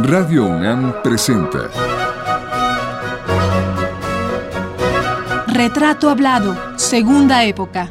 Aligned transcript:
Radio 0.00 0.46
UNAM 0.46 1.02
presenta 1.02 1.68
Retrato 5.48 6.08
Hablado, 6.08 6.56
Segunda 6.76 7.42
Época. 7.42 7.88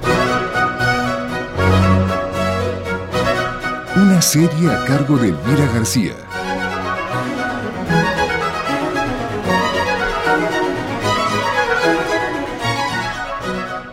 Una 3.98 4.22
serie 4.22 4.72
a 4.72 4.86
cargo 4.86 5.18
de 5.18 5.30
Elvira 5.30 5.66
García. 5.74 6.14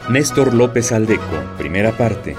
Néstor 0.09 0.55
López 0.55 0.93
Aldeco, 0.93 1.25
primera 1.59 1.91
parte. 1.91 2.37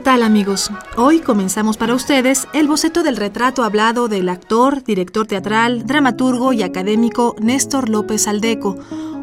Tal 0.00 0.22
amigos? 0.22 0.70
Hoy 0.96 1.20
comenzamos 1.20 1.76
para 1.76 1.94
ustedes 1.94 2.48
el 2.52 2.66
boceto 2.66 3.02
del 3.02 3.16
retrato 3.16 3.62
hablado 3.62 4.08
del 4.08 4.28
actor, 4.28 4.82
director 4.82 5.26
teatral, 5.26 5.86
dramaturgo 5.86 6.52
y 6.52 6.62
académico 6.62 7.36
Néstor 7.40 7.88
López 7.88 8.26
Aldeco, 8.26 8.76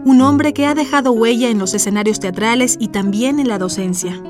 un 0.05 0.21
hombre 0.21 0.53
que 0.53 0.65
ha 0.65 0.75
dejado 0.75 1.11
huella 1.11 1.49
en 1.49 1.59
los 1.59 1.73
escenarios 1.73 2.19
teatrales 2.19 2.77
y 2.79 2.89
también 2.89 3.39
en 3.39 3.47
la 3.47 3.57
docencia. 3.57 4.21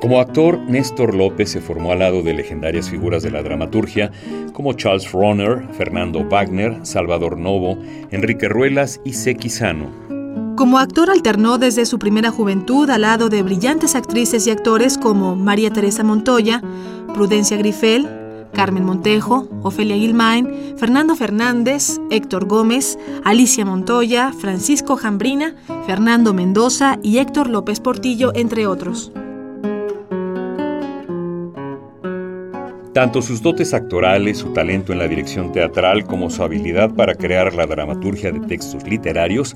Como 0.00 0.20
actor, 0.20 0.58
Néstor 0.58 1.14
López 1.14 1.50
se 1.50 1.60
formó 1.60 1.90
al 1.92 1.98
lado 1.98 2.22
de 2.22 2.34
legendarias 2.34 2.88
figuras 2.88 3.22
de 3.22 3.30
la 3.30 3.42
dramaturgia 3.42 4.12
como 4.52 4.74
Charles 4.74 5.10
Ronner, 5.10 5.66
Fernando 5.72 6.24
Wagner, 6.24 6.86
Salvador 6.86 7.38
Novo, 7.38 7.78
Enrique 8.10 8.48
Ruelas 8.48 9.00
y 9.04 9.14
Sequizano. 9.14 10.05
Como 10.56 10.78
actor 10.78 11.10
alternó 11.10 11.58
desde 11.58 11.84
su 11.84 11.98
primera 11.98 12.30
juventud 12.30 12.88
al 12.88 13.02
lado 13.02 13.28
de 13.28 13.42
brillantes 13.42 13.94
actrices 13.94 14.46
y 14.46 14.50
actores 14.50 14.96
como 14.96 15.36
María 15.36 15.70
Teresa 15.70 16.02
Montoya, 16.02 16.62
Prudencia 17.12 17.58
Grifel, 17.58 18.08
Carmen 18.54 18.82
Montejo, 18.82 19.46
Ofelia 19.62 19.96
Gilmain, 19.96 20.74
Fernando 20.78 21.14
Fernández, 21.14 21.98
Héctor 22.10 22.46
Gómez, 22.46 22.98
Alicia 23.22 23.66
Montoya, 23.66 24.32
Francisco 24.32 24.96
Jambrina, 24.96 25.54
Fernando 25.86 26.32
Mendoza 26.32 26.98
y 27.02 27.18
Héctor 27.18 27.50
López 27.50 27.80
Portillo, 27.80 28.32
entre 28.34 28.66
otros. 28.66 29.12
Tanto 32.94 33.20
sus 33.20 33.42
dotes 33.42 33.74
actorales, 33.74 34.38
su 34.38 34.54
talento 34.54 34.94
en 34.94 35.00
la 35.00 35.06
dirección 35.06 35.52
teatral, 35.52 36.06
como 36.06 36.30
su 36.30 36.42
habilidad 36.42 36.94
para 36.94 37.14
crear 37.14 37.52
la 37.52 37.66
dramaturgia 37.66 38.32
de 38.32 38.40
textos 38.40 38.88
literarios 38.88 39.54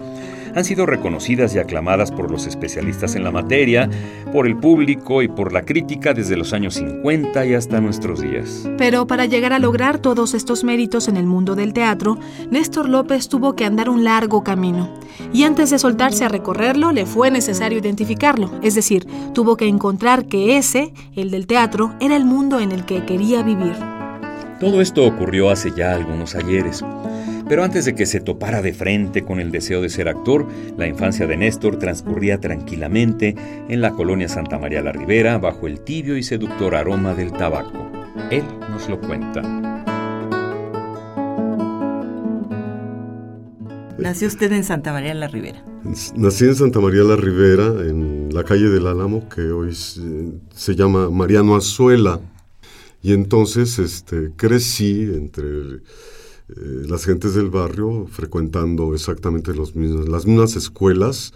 han 0.55 0.65
sido 0.65 0.87
reconocidas 0.87 1.55
y 1.55 1.59
aclamadas 1.59 2.11
por 2.11 2.31
los 2.31 2.47
especialistas 2.47 3.17
en 3.17 3.25
la 3.25 3.31
materia, 3.31 3.89
por 4.33 4.47
el 4.47 4.57
público 4.57 5.23
y 5.23 5.29
por 5.29 5.53
la 5.53 5.62
crítica 5.62 6.15
desde 6.15 6.37
los 6.37 6.53
años 6.53 6.75
50 6.75 7.47
y 7.47 7.55
hasta 7.55 7.81
nuestros 7.81 8.20
días. 8.20 8.69
Pero 8.79 9.07
para 9.07 9.27
llegar 9.27 9.53
a 9.53 9.59
lograr 9.59 9.98
todos 9.98 10.34
estos 10.34 10.65
méritos 10.65 11.09
en 11.09 11.17
el 11.17 11.27
mundo 11.27 11.55
del 11.55 11.73
teatro, 11.73 12.19
Néstor 12.51 12.89
López 12.89 13.29
tuvo 13.29 13.55
que 13.55 13.65
andar 13.65 13.89
un 13.89 14.05
largo 14.05 14.45
camino. 14.45 14.92
Y 15.33 15.45
antes 15.45 15.70
de 15.70 15.79
soltarse 15.79 16.25
a 16.25 16.29
recorrerlo, 16.29 16.92
le 16.92 17.07
fue 17.07 17.31
necesario 17.31 17.79
identificarlo, 17.79 18.51
es 18.62 18.75
decir, 18.75 19.07
tuvo 19.35 19.57
que 19.57 19.67
encontrar 19.67 20.27
que 20.27 20.57
ese, 20.57 20.92
el 21.14 21.31
del 21.31 21.47
teatro, 21.47 21.95
era 22.01 22.17
el 22.17 22.25
mundo 22.25 22.61
en 22.61 22.73
el 22.73 22.85
que 22.85 23.05
quería 23.05 23.42
vivir. 23.42 23.75
Todo 24.61 24.81
esto 24.83 25.07
ocurrió 25.07 25.48
hace 25.48 25.73
ya 25.75 25.95
algunos 25.95 26.35
ayeres. 26.35 26.85
Pero 27.51 27.65
antes 27.65 27.84
de 27.84 27.97
que 27.97 28.06
se 28.06 28.20
topara 28.20 28.62
de 28.62 28.73
frente 28.73 29.25
con 29.25 29.41
el 29.41 29.51
deseo 29.51 29.83
de 29.83 29.89
ser 29.89 30.09
actor, 30.09 30.47
la 30.77 30.87
infancia 30.87 31.27
de 31.27 31.37
Néstor 31.37 31.81
transcurría 31.81 32.41
tranquilamente 32.41 33.34
en 33.69 33.81
la 33.81 33.91
colonia 33.91 34.29
Santa 34.29 34.57
María 34.57 34.83
la 34.83 34.92
Ribera 34.92 35.37
bajo 35.39 35.67
el 35.67 35.81
tibio 35.81 36.17
y 36.17 36.23
seductor 36.23 36.77
aroma 36.77 37.12
del 37.12 37.33
tabaco. 37.33 37.91
Él 38.31 38.45
nos 38.70 38.89
lo 38.89 39.01
cuenta. 39.01 39.42
Nació 43.98 44.29
usted 44.29 44.53
en 44.53 44.62
Santa 44.62 44.92
María 44.92 45.14
la 45.14 45.27
Ribera. 45.27 45.64
Nací 46.14 46.45
en 46.45 46.55
Santa 46.55 46.79
María 46.79 47.03
la 47.03 47.17
Ribera, 47.17 47.64
en 47.85 48.29
la 48.33 48.45
calle 48.45 48.69
del 48.69 48.86
Álamo, 48.86 49.29
que 49.29 49.51
hoy 49.51 49.74
se, 49.74 50.77
llama 50.77 51.11
Mariano 51.11 51.57
Azuela. 51.57 52.20
Y 53.03 53.13
entonces 53.13 53.80
este, 53.80 54.30
crecí 54.36 55.03
entre 55.03 55.80
eh, 56.56 56.86
las 56.88 57.05
gentes 57.05 57.34
del 57.34 57.50
barrio 57.50 58.06
frecuentando 58.11 58.94
exactamente 58.94 59.55
los 59.55 59.77
mismos, 59.77 60.08
las 60.08 60.27
mismas 60.27 60.56
escuelas 60.56 61.33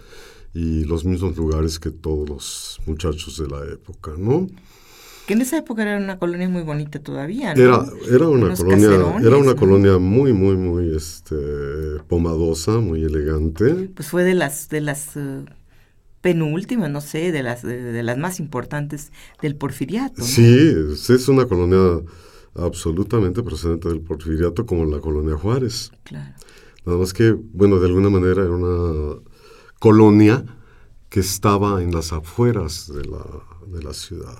y 0.53 0.83
los 0.85 1.05
mismos 1.05 1.37
lugares 1.37 1.79
que 1.79 1.91
todos 1.91 2.27
los 2.29 2.81
muchachos 2.85 3.37
de 3.37 3.47
la 3.47 3.63
época, 3.71 4.11
¿no? 4.17 4.47
Que 5.25 5.33
en 5.33 5.41
esa 5.41 5.57
época 5.57 5.81
era 5.81 5.97
una 5.97 6.19
colonia 6.19 6.47
muy 6.47 6.61
bonita 6.61 6.99
todavía, 6.99 7.53
Era, 7.53 7.83
era 8.11 8.27
una 8.27 8.53
colonia, 8.55 8.89
era 9.21 9.37
una 9.37 9.55
colonia 9.55 9.97
muy, 9.97 10.33
muy, 10.33 10.55
muy 10.55 10.95
este, 10.95 11.35
pomadosa, 12.07 12.79
muy 12.79 13.03
elegante. 13.03 13.89
Pues 13.95 14.09
fue 14.09 14.23
de 14.23 14.35
las, 14.35 14.69
de 14.69 14.81
las 14.81 15.15
uh, 15.15 15.45
penúltimas, 16.21 16.91
no 16.91 17.01
sé, 17.01 17.31
de 17.31 17.41
las, 17.41 17.63
de, 17.63 18.03
las 18.03 18.17
más 18.17 18.39
importantes 18.39 19.11
del 19.41 19.55
porfiriato. 19.55 20.21
Sí, 20.21 20.73
es 21.09 21.27
una 21.27 21.45
colonia 21.45 22.03
absolutamente 22.55 23.43
procedente 23.43 23.89
del 23.89 24.01
porfiriato 24.01 24.65
como 24.65 24.85
la 24.85 24.99
colonia 24.99 25.35
Juárez. 25.37 25.91
Claro. 26.03 26.33
Nada 26.85 26.97
más 26.99 27.13
que, 27.13 27.31
bueno, 27.31 27.79
de 27.79 27.87
alguna 27.87 28.09
manera 28.09 28.43
era 28.43 28.51
una 28.51 29.19
colonia 29.79 30.45
que 31.09 31.19
estaba 31.19 31.81
en 31.81 31.91
las 31.91 32.13
afueras 32.13 32.91
de 32.93 33.05
la, 33.05 33.23
de 33.67 33.83
la 33.83 33.93
ciudad. 33.93 34.37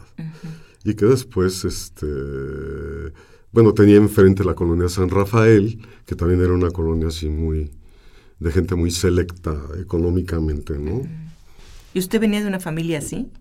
Y 0.83 0.93
que 0.93 1.05
después, 1.05 1.65
este, 1.65 2.05
bueno, 3.51 3.73
tenía 3.73 3.97
enfrente 3.97 4.43
la 4.43 4.53
colonia 4.53 4.87
San 4.89 5.09
Rafael, 5.09 5.79
que 6.05 6.15
también 6.15 6.41
era 6.41 6.53
una 6.53 6.69
colonia 6.69 7.07
así 7.07 7.29
muy, 7.29 7.71
de 8.39 8.51
gente 8.51 8.75
muy 8.75 8.91
selecta 8.91 9.59
económicamente, 9.79 10.77
¿no? 10.77 11.01
¿Y 11.93 11.99
usted 11.99 12.19
venía 12.19 12.41
de 12.41 12.47
una 12.47 12.59
familia 12.59 12.99
así? 12.99 13.31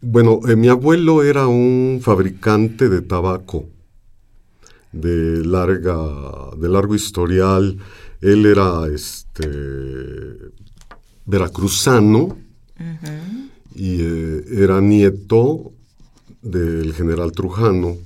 Bueno, 0.00 0.40
eh, 0.48 0.54
mi 0.54 0.68
abuelo 0.68 1.24
era 1.24 1.48
un 1.48 1.98
fabricante 2.00 2.88
de 2.88 3.02
tabaco 3.02 3.68
de 4.94 5.44
larga, 5.44 5.96
de 6.56 6.68
largo 6.68 6.94
historial. 6.94 7.76
Él 8.20 8.46
era 8.46 8.86
este 8.86 9.48
veracruzano. 11.26 12.38
Y 13.74 14.00
eh, 14.00 14.44
era 14.52 14.80
nieto 14.80 15.72
del 16.42 16.94
general 16.94 17.32
Trujano. 17.32 17.96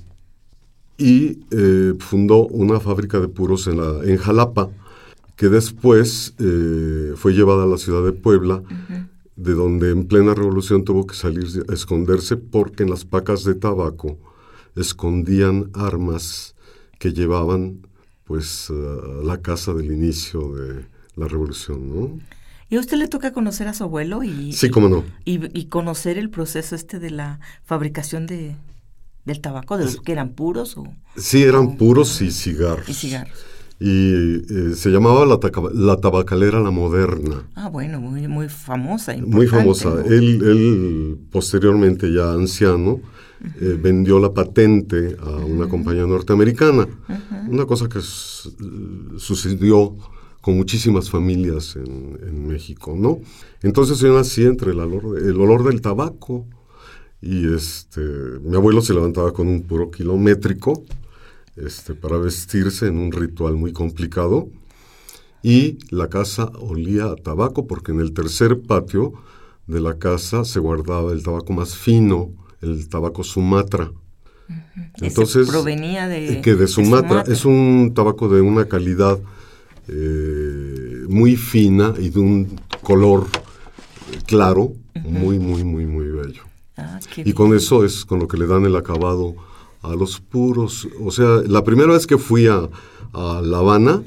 Y 0.97 1.39
eh, 1.51 1.93
fundó 1.99 2.47
una 2.47 2.79
fábrica 2.79 3.19
de 3.19 3.27
puros 3.27 3.67
en, 3.67 3.77
la, 3.77 4.03
en 4.03 4.17
Jalapa 4.17 4.69
que 5.35 5.47
después 5.47 6.33
eh, 6.39 7.13
fue 7.15 7.31
llevada 7.31 7.63
a 7.63 7.67
la 7.67 7.77
ciudad 7.77 8.03
de 8.03 8.11
Puebla, 8.11 8.61
de 9.37 9.53
donde 9.53 9.91
en 9.91 10.05
plena 10.05 10.33
revolución 10.33 10.83
tuvo 10.83 11.07
que 11.07 11.15
salir 11.15 11.45
a 11.69 11.73
esconderse 11.73 12.35
porque 12.35 12.83
en 12.83 12.89
las 12.89 13.05
pacas 13.05 13.45
de 13.45 13.55
tabaco 13.55 14.17
escondían 14.75 15.69
armas 15.73 16.55
que 16.99 17.13
llevaban 17.13 17.87
pues 18.25 18.71
la 19.23 19.41
casa 19.41 19.73
del 19.73 19.91
inicio 19.91 20.53
de 20.53 20.85
la 21.15 21.27
revolución, 21.27 21.89
¿no? 21.89 22.19
¿Y 22.69 22.77
a 22.77 22.79
usted 22.79 22.97
le 22.97 23.07
toca 23.07 23.33
conocer 23.33 23.67
a 23.67 23.73
su 23.73 23.83
abuelo 23.83 24.21
y, 24.21 24.53
sí, 24.53 24.69
cómo 24.69 24.87
no. 24.89 25.03
y, 25.25 25.65
conocer 25.65 26.19
el 26.19 26.29
proceso 26.29 26.75
este 26.75 26.99
de 26.99 27.09
la 27.09 27.39
fabricación 27.63 28.27
de, 28.27 28.55
del 29.25 29.41
tabaco, 29.41 29.79
de 29.79 29.85
los 29.85 30.01
que 30.01 30.11
eran 30.11 30.29
puros 30.33 30.77
o 30.77 30.83
sí 31.17 31.41
eran 31.41 31.77
puros 31.77 32.21
y 32.21 32.29
cigarros 32.29 32.87
y 32.87 32.93
cigarros 32.93 33.39
y 33.79 34.35
eh, 34.35 34.75
se 34.75 34.89
llamaba 34.89 35.25
la, 35.25 35.39
la, 35.73 35.97
tabacalera 35.97 36.59
la 36.59 36.71
moderna. 36.71 37.47
Ah 37.55 37.69
bueno 37.69 38.01
muy 38.01 38.27
muy 38.27 38.49
famosa 38.49 39.15
muy 39.25 39.47
famosa. 39.47 40.03
él 40.05 40.41
él 40.43 41.17
posteriormente 41.31 42.11
ya 42.11 42.33
anciano 42.33 42.99
eh, 43.61 43.77
vendió 43.81 44.19
la 44.19 44.33
patente 44.33 45.15
a 45.21 45.29
una 45.29 45.69
compañía 45.69 46.05
norteamericana. 46.05 46.87
Una 47.47 47.65
cosa 47.65 47.87
que 47.87 48.01
sucedió 49.17 49.95
con 50.41 50.57
muchísimas 50.57 51.09
familias 51.09 51.77
en, 51.77 52.47
México, 52.47 52.95
¿no? 52.97 53.19
Entonces 53.61 53.99
yo 53.99 54.13
nací 54.13 54.43
entre 54.43 54.71
el 54.71 54.79
olor, 54.79 55.19
el 55.19 55.39
olor 55.39 55.63
del 55.63 55.81
tabaco 55.81 56.47
y 57.21 57.53
este, 57.53 58.01
mi 58.43 58.55
abuelo 58.55 58.81
se 58.81 58.93
levantaba 58.93 59.31
con 59.31 59.47
un 59.47 59.61
puro 59.63 59.91
kilométrico 59.91 60.83
este, 61.65 61.93
para 61.93 62.17
vestirse 62.17 62.87
en 62.87 62.97
un 62.97 63.11
ritual 63.11 63.55
muy 63.55 63.73
complicado 63.73 64.49
y 65.41 65.77
la 65.89 66.09
casa 66.09 66.51
olía 66.59 67.05
a 67.05 67.15
tabaco 67.15 67.67
porque 67.67 67.91
en 67.91 67.99
el 67.99 68.13
tercer 68.13 68.61
patio 68.61 69.13
de 69.67 69.79
la 69.79 69.97
casa 69.97 70.43
se 70.45 70.59
guardaba 70.59 71.11
el 71.13 71.23
tabaco 71.23 71.53
más 71.53 71.75
fino, 71.75 72.31
el 72.61 72.89
tabaco 72.89 73.23
Sumatra. 73.23 73.91
Entonces, 74.99 75.47
provenía 75.47 76.07
de, 76.07 76.33
eh, 76.33 76.41
que 76.41 76.55
de 76.55 76.67
Sumatra. 76.67 77.23
Es 77.27 77.45
un 77.45 77.93
tabaco 77.95 78.27
de 78.27 78.41
una 78.41 78.65
calidad 78.65 79.19
eh, 79.87 81.05
muy 81.07 81.35
fina 81.35 81.93
y 81.97 82.09
de 82.09 82.19
un 82.19 82.59
color 82.81 83.27
claro, 84.25 84.73
muy, 85.03 85.39
muy, 85.39 85.63
muy, 85.63 85.85
muy 85.85 86.07
bello. 86.07 86.43
Ah, 86.77 86.99
y 87.17 87.33
con 87.33 87.55
eso 87.55 87.85
es 87.85 88.05
con 88.05 88.19
lo 88.19 88.27
que 88.27 88.37
le 88.37 88.47
dan 88.47 88.65
el 88.65 88.75
acabado 88.75 89.35
a 89.81 89.95
los 89.95 90.19
puros. 90.19 90.87
O 91.01 91.11
sea, 91.11 91.41
la 91.47 91.63
primera 91.63 91.93
vez 91.93 92.07
que 92.07 92.17
fui 92.17 92.47
a, 92.47 92.69
a 93.13 93.41
La 93.41 93.59
Habana, 93.59 94.03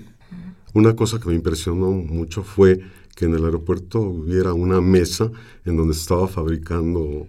una 0.75 0.97
cosa 0.97 1.19
que 1.19 1.29
me 1.29 1.35
impresionó 1.35 1.91
mucho 1.91 2.43
fue 2.43 2.81
que 3.15 3.27
en 3.27 3.35
el 3.35 3.45
aeropuerto 3.45 4.01
hubiera 4.01 4.55
una 4.55 4.81
mesa 4.81 5.31
en 5.65 5.77
donde 5.77 5.93
estaba 5.93 6.29
fabricando 6.29 7.27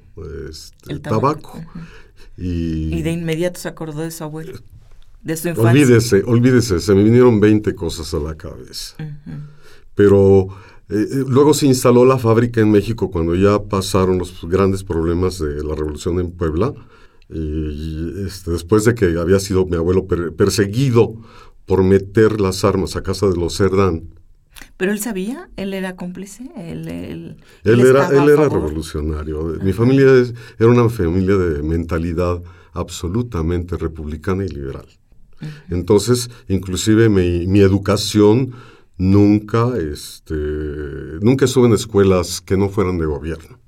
este, 0.49 0.91
El 0.93 1.01
tabaco. 1.01 1.53
tabaco, 1.53 1.79
y, 2.37 2.95
Y 2.95 3.01
de 3.01 3.11
inmediato 3.11 3.59
se 3.59 3.67
acordó 3.67 4.01
de 4.01 4.11
su 4.11 4.23
abuelo, 4.23 4.57
de 5.21 5.37
su 5.37 5.49
infancia. 5.49 5.71
olvídese, 5.71 6.23
olvídese, 6.25 6.79
se 6.79 6.95
me 6.95 7.03
vinieron 7.03 7.39
20 7.39 7.75
cosas 7.75 8.13
a 8.13 8.19
la 8.19 8.35
cabeza. 8.35 8.95
Pero 9.93 10.47
eh, 10.89 10.95
eh, 10.95 11.23
luego 11.27 11.53
se 11.53 11.67
instaló 11.67 12.05
la 12.05 12.17
fábrica 12.17 12.61
en 12.61 12.71
México 12.71 13.11
cuando 13.11 13.35
ya 13.35 13.61
pasaron 13.61 14.17
los 14.17 14.45
grandes 14.47 14.83
problemas 14.83 15.39
de 15.39 15.63
la 15.63 15.75
revolución 15.75 16.19
en 16.19 16.31
Puebla. 16.31 16.73
Y 17.33 18.25
este, 18.27 18.51
después 18.51 18.85
de 18.85 18.93
que 18.95 19.05
había 19.17 19.39
sido 19.39 19.65
mi 19.65 19.75
abuelo 19.75 20.07
per- 20.07 20.33
perseguido 20.33 21.15
por 21.65 21.83
meter 21.83 22.39
las 22.39 22.63
armas 22.63 22.95
a 22.95 23.03
casa 23.03 23.27
de 23.27 23.35
los 23.37 23.57
Cerdán, 23.57 24.03
Pero 24.77 24.91
él 24.91 24.99
sabía, 24.99 25.49
él 25.57 25.73
era 25.73 25.95
cómplice, 25.95 26.43
él, 26.55 26.87
él, 26.87 27.37
él, 27.63 27.73
él 27.73 27.79
era, 27.87 28.07
él 28.09 28.29
era 28.29 28.43
revolucionario. 28.49 29.57
Mi 29.63 29.73
familia 29.73 30.13
es- 30.21 30.33
era 30.59 30.69
una 30.69 30.89
familia 30.89 31.37
de 31.37 31.63
mentalidad 31.63 32.41
absolutamente 32.73 33.77
republicana 33.77 34.45
y 34.45 34.49
liberal. 34.49 34.85
Entonces, 35.69 36.29
inclusive 36.47 37.09
mi, 37.09 37.47
mi 37.47 37.59
educación 37.59 38.53
nunca, 38.97 39.75
este, 39.77 40.35
nunca 41.21 41.45
estuve 41.45 41.67
en 41.67 41.73
escuelas 41.73 42.39
que 42.41 42.55
no 42.57 42.69
fueran 42.69 42.97
de 42.97 43.05
gobierno. 43.05 43.59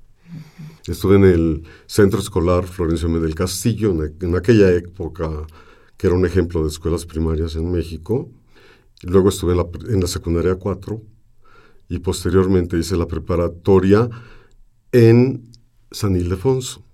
Estuve 0.88 1.16
en 1.16 1.24
el 1.24 1.62
Centro 1.86 2.20
Escolar 2.20 2.64
Florencio 2.64 3.08
M. 3.08 3.18
del 3.18 3.34
Castillo, 3.34 3.92
en, 4.20 4.36
aquella 4.36 4.70
época 4.72 5.46
que 5.96 6.06
era 6.06 6.16
un 6.16 6.24
ejemplo 6.24 6.62
de 6.62 6.68
escuelas 6.68 7.06
primarias 7.06 7.56
en 7.56 7.72
México. 7.72 8.30
Luego 9.02 9.30
estuve 9.30 9.52
en 9.52 9.58
la, 9.58 9.66
en 9.88 10.00
la 10.00 10.06
secundaria 10.06 10.54
4 10.54 11.02
y 11.88 11.98
posteriormente 11.98 12.78
hice 12.78 12.96
la 12.96 13.06
preparatoria 13.06 14.08
en 14.92 15.50
San 15.90 16.14
Ildefonso. 16.14 16.84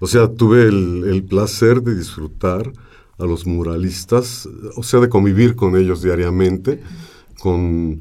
O 0.00 0.06
sea, 0.06 0.32
tuve 0.32 0.66
el, 0.66 1.04
el 1.04 1.24
placer 1.24 1.82
de 1.82 1.94
disfrutar 1.94 2.72
a 3.18 3.26
los 3.26 3.46
muralistas, 3.46 4.48
o 4.76 4.82
sea, 4.82 4.98
de 5.00 5.08
convivir 5.08 5.54
con 5.54 5.76
ellos 5.76 6.02
diariamente, 6.02 6.82
con 7.38 8.00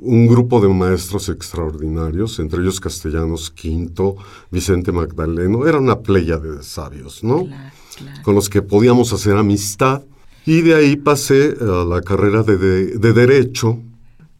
un 0.00 0.26
grupo 0.26 0.60
de 0.60 0.68
maestros 0.68 1.28
extraordinarios, 1.28 2.38
entre 2.38 2.60
ellos 2.62 2.80
Castellanos 2.80 3.50
Quinto, 3.50 4.16
Vicente 4.50 4.92
Magdaleno, 4.92 5.66
era 5.66 5.78
una 5.78 6.00
playa 6.00 6.38
de 6.38 6.62
sabios, 6.62 7.22
¿no? 7.22 7.46
Claro, 7.46 7.70
claro. 7.96 8.22
Con 8.22 8.34
los 8.34 8.48
que 8.48 8.62
podíamos 8.62 9.12
hacer 9.12 9.36
amistad. 9.36 10.02
Y 10.46 10.60
de 10.60 10.74
ahí 10.74 10.96
pasé 10.96 11.54
a 11.60 11.84
la 11.84 12.02
carrera 12.02 12.42
de, 12.42 12.56
de- 12.58 12.98
de 12.98 13.12
Derecho, 13.14 13.78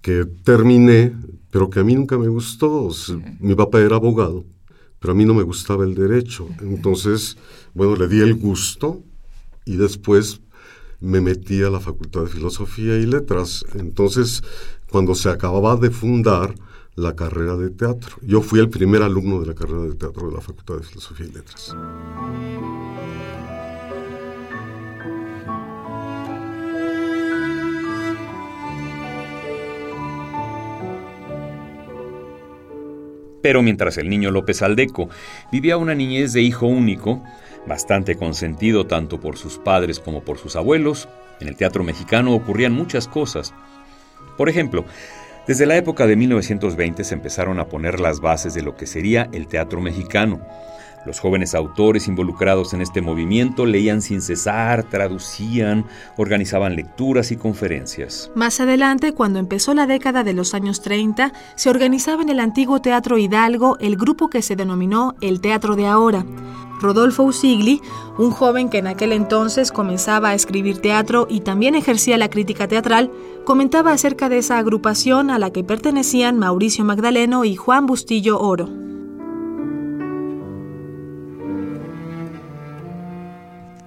que 0.02 0.24
terminé, 0.44 1.14
pero 1.50 1.70
que 1.70 1.80
a 1.80 1.84
mí 1.84 1.94
nunca 1.94 2.18
me 2.18 2.28
gustó. 2.28 2.84
O 2.84 2.92
sea, 2.92 3.16
Mi 3.40 3.54
papá 3.54 3.80
era 3.80 3.96
abogado, 3.96 4.44
pero 4.98 5.12
a 5.12 5.16
mí 5.16 5.24
no 5.24 5.32
me 5.34 5.42
gustaba 5.44 5.84
el 5.84 5.94
derecho. 5.94 6.46
Entonces, 6.60 7.36
bueno, 7.72 7.96
le 7.96 8.08
di 8.08 8.20
el 8.20 8.34
gusto 8.34 9.02
y 9.64 9.76
después 9.76 10.40
me 11.00 11.20
metí 11.22 11.62
a 11.62 11.70
la 11.70 11.80
Facultad 11.80 12.22
de 12.22 12.28
Filosofía 12.28 12.96
y 12.98 13.06
Letras. 13.06 13.64
Entonces, 13.74 14.42
cuando 14.90 15.14
se 15.14 15.28
acababa 15.28 15.76
de 15.76 15.90
fundar 15.90 16.54
la 16.96 17.16
carrera 17.16 17.56
de 17.56 17.70
teatro, 17.70 18.16
yo 18.22 18.40
fui 18.40 18.60
el 18.60 18.70
primer 18.70 19.02
alumno 19.02 19.40
de 19.40 19.46
la 19.46 19.54
carrera 19.54 19.82
de 19.82 19.94
teatro 19.94 20.28
de 20.28 20.34
la 20.34 20.40
Facultad 20.40 20.76
de 20.76 20.82
Filosofía 20.84 21.26
y 21.26 21.32
Letras. 21.32 21.74
Pero 33.44 33.60
mientras 33.60 33.98
el 33.98 34.08
niño 34.08 34.30
López 34.30 34.62
Aldeco 34.62 35.10
vivía 35.52 35.76
una 35.76 35.94
niñez 35.94 36.32
de 36.32 36.40
hijo 36.40 36.66
único, 36.66 37.22
bastante 37.66 38.16
consentido 38.16 38.86
tanto 38.86 39.20
por 39.20 39.36
sus 39.36 39.58
padres 39.58 40.00
como 40.00 40.22
por 40.24 40.38
sus 40.38 40.56
abuelos, 40.56 41.10
en 41.40 41.48
el 41.48 41.56
teatro 41.56 41.84
mexicano 41.84 42.32
ocurrían 42.32 42.72
muchas 42.72 43.06
cosas. 43.06 43.52
Por 44.36 44.48
ejemplo, 44.48 44.84
desde 45.46 45.66
la 45.66 45.76
época 45.76 46.06
de 46.06 46.16
1920 46.16 47.04
se 47.04 47.14
empezaron 47.14 47.60
a 47.60 47.66
poner 47.66 48.00
las 48.00 48.20
bases 48.20 48.54
de 48.54 48.62
lo 48.62 48.76
que 48.76 48.86
sería 48.86 49.28
el 49.32 49.46
teatro 49.46 49.80
mexicano. 49.80 50.40
Los 51.06 51.20
jóvenes 51.20 51.54
autores 51.54 52.08
involucrados 52.08 52.72
en 52.72 52.80
este 52.80 53.02
movimiento 53.02 53.66
leían 53.66 54.00
sin 54.00 54.22
cesar, 54.22 54.84
traducían, 54.84 55.84
organizaban 56.16 56.76
lecturas 56.76 57.30
y 57.30 57.36
conferencias. 57.36 58.30
Más 58.34 58.60
adelante, 58.60 59.12
cuando 59.12 59.38
empezó 59.38 59.74
la 59.74 59.86
década 59.86 60.24
de 60.24 60.32
los 60.32 60.54
años 60.54 60.80
30, 60.80 61.32
se 61.56 61.70
organizaba 61.70 62.22
en 62.22 62.30
el 62.30 62.40
antiguo 62.40 62.80
Teatro 62.80 63.18
Hidalgo 63.18 63.76
el 63.80 63.96
grupo 63.96 64.28
que 64.28 64.42
se 64.42 64.56
denominó 64.56 65.14
el 65.20 65.40
Teatro 65.40 65.76
de 65.76 65.86
Ahora. 65.86 66.24
Rodolfo 66.80 67.22
Usigli, 67.22 67.80
un 68.18 68.30
joven 68.30 68.68
que 68.68 68.78
en 68.78 68.86
aquel 68.86 69.12
entonces 69.12 69.72
comenzaba 69.72 70.30
a 70.30 70.34
escribir 70.34 70.78
teatro 70.78 71.26
y 71.30 71.40
también 71.40 71.74
ejercía 71.74 72.18
la 72.18 72.28
crítica 72.28 72.68
teatral, 72.68 73.10
comentaba 73.44 73.92
acerca 73.92 74.28
de 74.28 74.38
esa 74.38 74.58
agrupación 74.58 75.30
a 75.30 75.38
la 75.38 75.50
que 75.50 75.64
pertenecían 75.64 76.38
Mauricio 76.38 76.84
Magdaleno 76.84 77.44
y 77.44 77.56
Juan 77.56 77.86
Bustillo 77.86 78.40
Oro. 78.40 78.83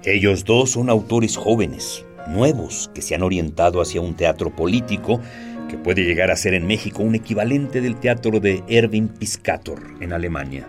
Ellos 0.04 0.44
dos 0.44 0.70
son 0.70 0.90
autores 0.90 1.36
jóvenes, 1.36 2.04
nuevos, 2.28 2.90
que 2.94 3.02
se 3.02 3.14
han 3.14 3.22
orientado 3.22 3.80
hacia 3.80 4.00
un 4.00 4.14
teatro 4.14 4.54
político 4.54 5.20
que 5.68 5.76
puede 5.76 6.04
llegar 6.04 6.30
a 6.30 6.36
ser 6.36 6.54
en 6.54 6.66
México 6.66 7.02
un 7.02 7.14
equivalente 7.14 7.80
del 7.80 7.96
teatro 7.96 8.38
de 8.40 8.62
Erwin 8.68 9.08
Piscator 9.08 9.82
en 10.00 10.12
Alemania. 10.12 10.68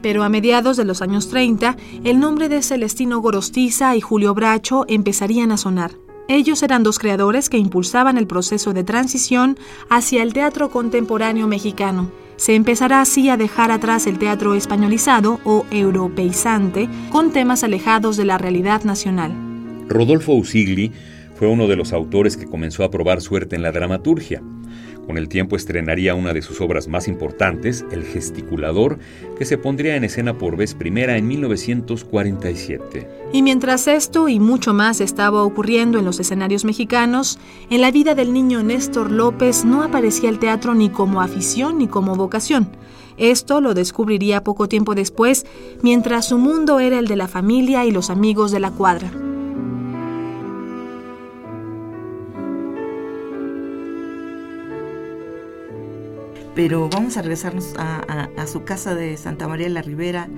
Pero 0.00 0.22
a 0.22 0.28
mediados 0.28 0.76
de 0.76 0.84
los 0.84 1.02
años 1.02 1.28
30, 1.28 1.76
el 2.04 2.20
nombre 2.20 2.48
de 2.48 2.62
Celestino 2.62 3.20
Gorostiza 3.20 3.96
y 3.96 4.00
Julio 4.00 4.32
Bracho 4.34 4.84
empezarían 4.88 5.50
a 5.50 5.56
sonar. 5.56 5.90
Ellos 6.28 6.62
eran 6.62 6.82
dos 6.84 6.98
creadores 6.98 7.48
que 7.48 7.58
impulsaban 7.58 8.16
el 8.16 8.26
proceso 8.26 8.72
de 8.72 8.84
transición 8.84 9.58
hacia 9.90 10.22
el 10.22 10.32
teatro 10.32 10.70
contemporáneo 10.70 11.48
mexicano. 11.48 12.10
Se 12.38 12.54
empezará 12.54 13.00
así 13.00 13.28
a 13.30 13.36
dejar 13.36 13.72
atrás 13.72 14.06
el 14.06 14.20
teatro 14.20 14.54
españolizado 14.54 15.40
o 15.44 15.66
europeizante 15.72 16.88
con 17.10 17.32
temas 17.32 17.64
alejados 17.64 18.16
de 18.16 18.24
la 18.24 18.38
realidad 18.38 18.84
nacional. 18.84 19.32
Rodolfo 19.88 20.34
Usigli 20.34 20.92
fue 21.34 21.48
uno 21.48 21.66
de 21.66 21.74
los 21.74 21.92
autores 21.92 22.36
que 22.36 22.46
comenzó 22.46 22.84
a 22.84 22.92
probar 22.92 23.20
suerte 23.22 23.56
en 23.56 23.62
la 23.62 23.72
dramaturgia. 23.72 24.40
Con 25.08 25.16
el 25.16 25.30
tiempo 25.30 25.56
estrenaría 25.56 26.14
una 26.14 26.34
de 26.34 26.42
sus 26.42 26.60
obras 26.60 26.86
más 26.86 27.08
importantes, 27.08 27.82
El 27.90 28.04
gesticulador, 28.04 28.98
que 29.38 29.46
se 29.46 29.56
pondría 29.56 29.96
en 29.96 30.04
escena 30.04 30.36
por 30.36 30.58
vez 30.58 30.74
primera 30.74 31.16
en 31.16 31.26
1947. 31.26 33.08
Y 33.32 33.40
mientras 33.40 33.88
esto 33.88 34.28
y 34.28 34.38
mucho 34.38 34.74
más 34.74 35.00
estaba 35.00 35.44
ocurriendo 35.44 35.98
en 35.98 36.04
los 36.04 36.20
escenarios 36.20 36.66
mexicanos, 36.66 37.38
en 37.70 37.80
la 37.80 37.90
vida 37.90 38.14
del 38.14 38.34
niño 38.34 38.62
Néstor 38.62 39.10
López 39.10 39.64
no 39.64 39.82
aparecía 39.82 40.28
el 40.28 40.38
teatro 40.38 40.74
ni 40.74 40.90
como 40.90 41.22
afición 41.22 41.78
ni 41.78 41.88
como 41.88 42.14
vocación. 42.14 42.68
Esto 43.16 43.62
lo 43.62 43.72
descubriría 43.72 44.44
poco 44.44 44.68
tiempo 44.68 44.94
después, 44.94 45.46
mientras 45.80 46.28
su 46.28 46.36
mundo 46.36 46.80
era 46.80 46.98
el 46.98 47.06
de 47.06 47.16
la 47.16 47.28
familia 47.28 47.86
y 47.86 47.92
los 47.92 48.10
amigos 48.10 48.50
de 48.52 48.60
la 48.60 48.72
cuadra. 48.72 49.10
Pero 56.58 56.88
vamos 56.88 57.16
a 57.16 57.22
regresarnos 57.22 57.74
a, 57.76 57.98
a- 58.08 58.28
a 58.42 58.46
su 58.48 58.64
casa 58.64 58.96
de 58.96 59.16
Santa 59.16 59.46
María 59.46 59.68
de 59.68 59.72
la 59.74 59.80
Ribera 59.82 60.28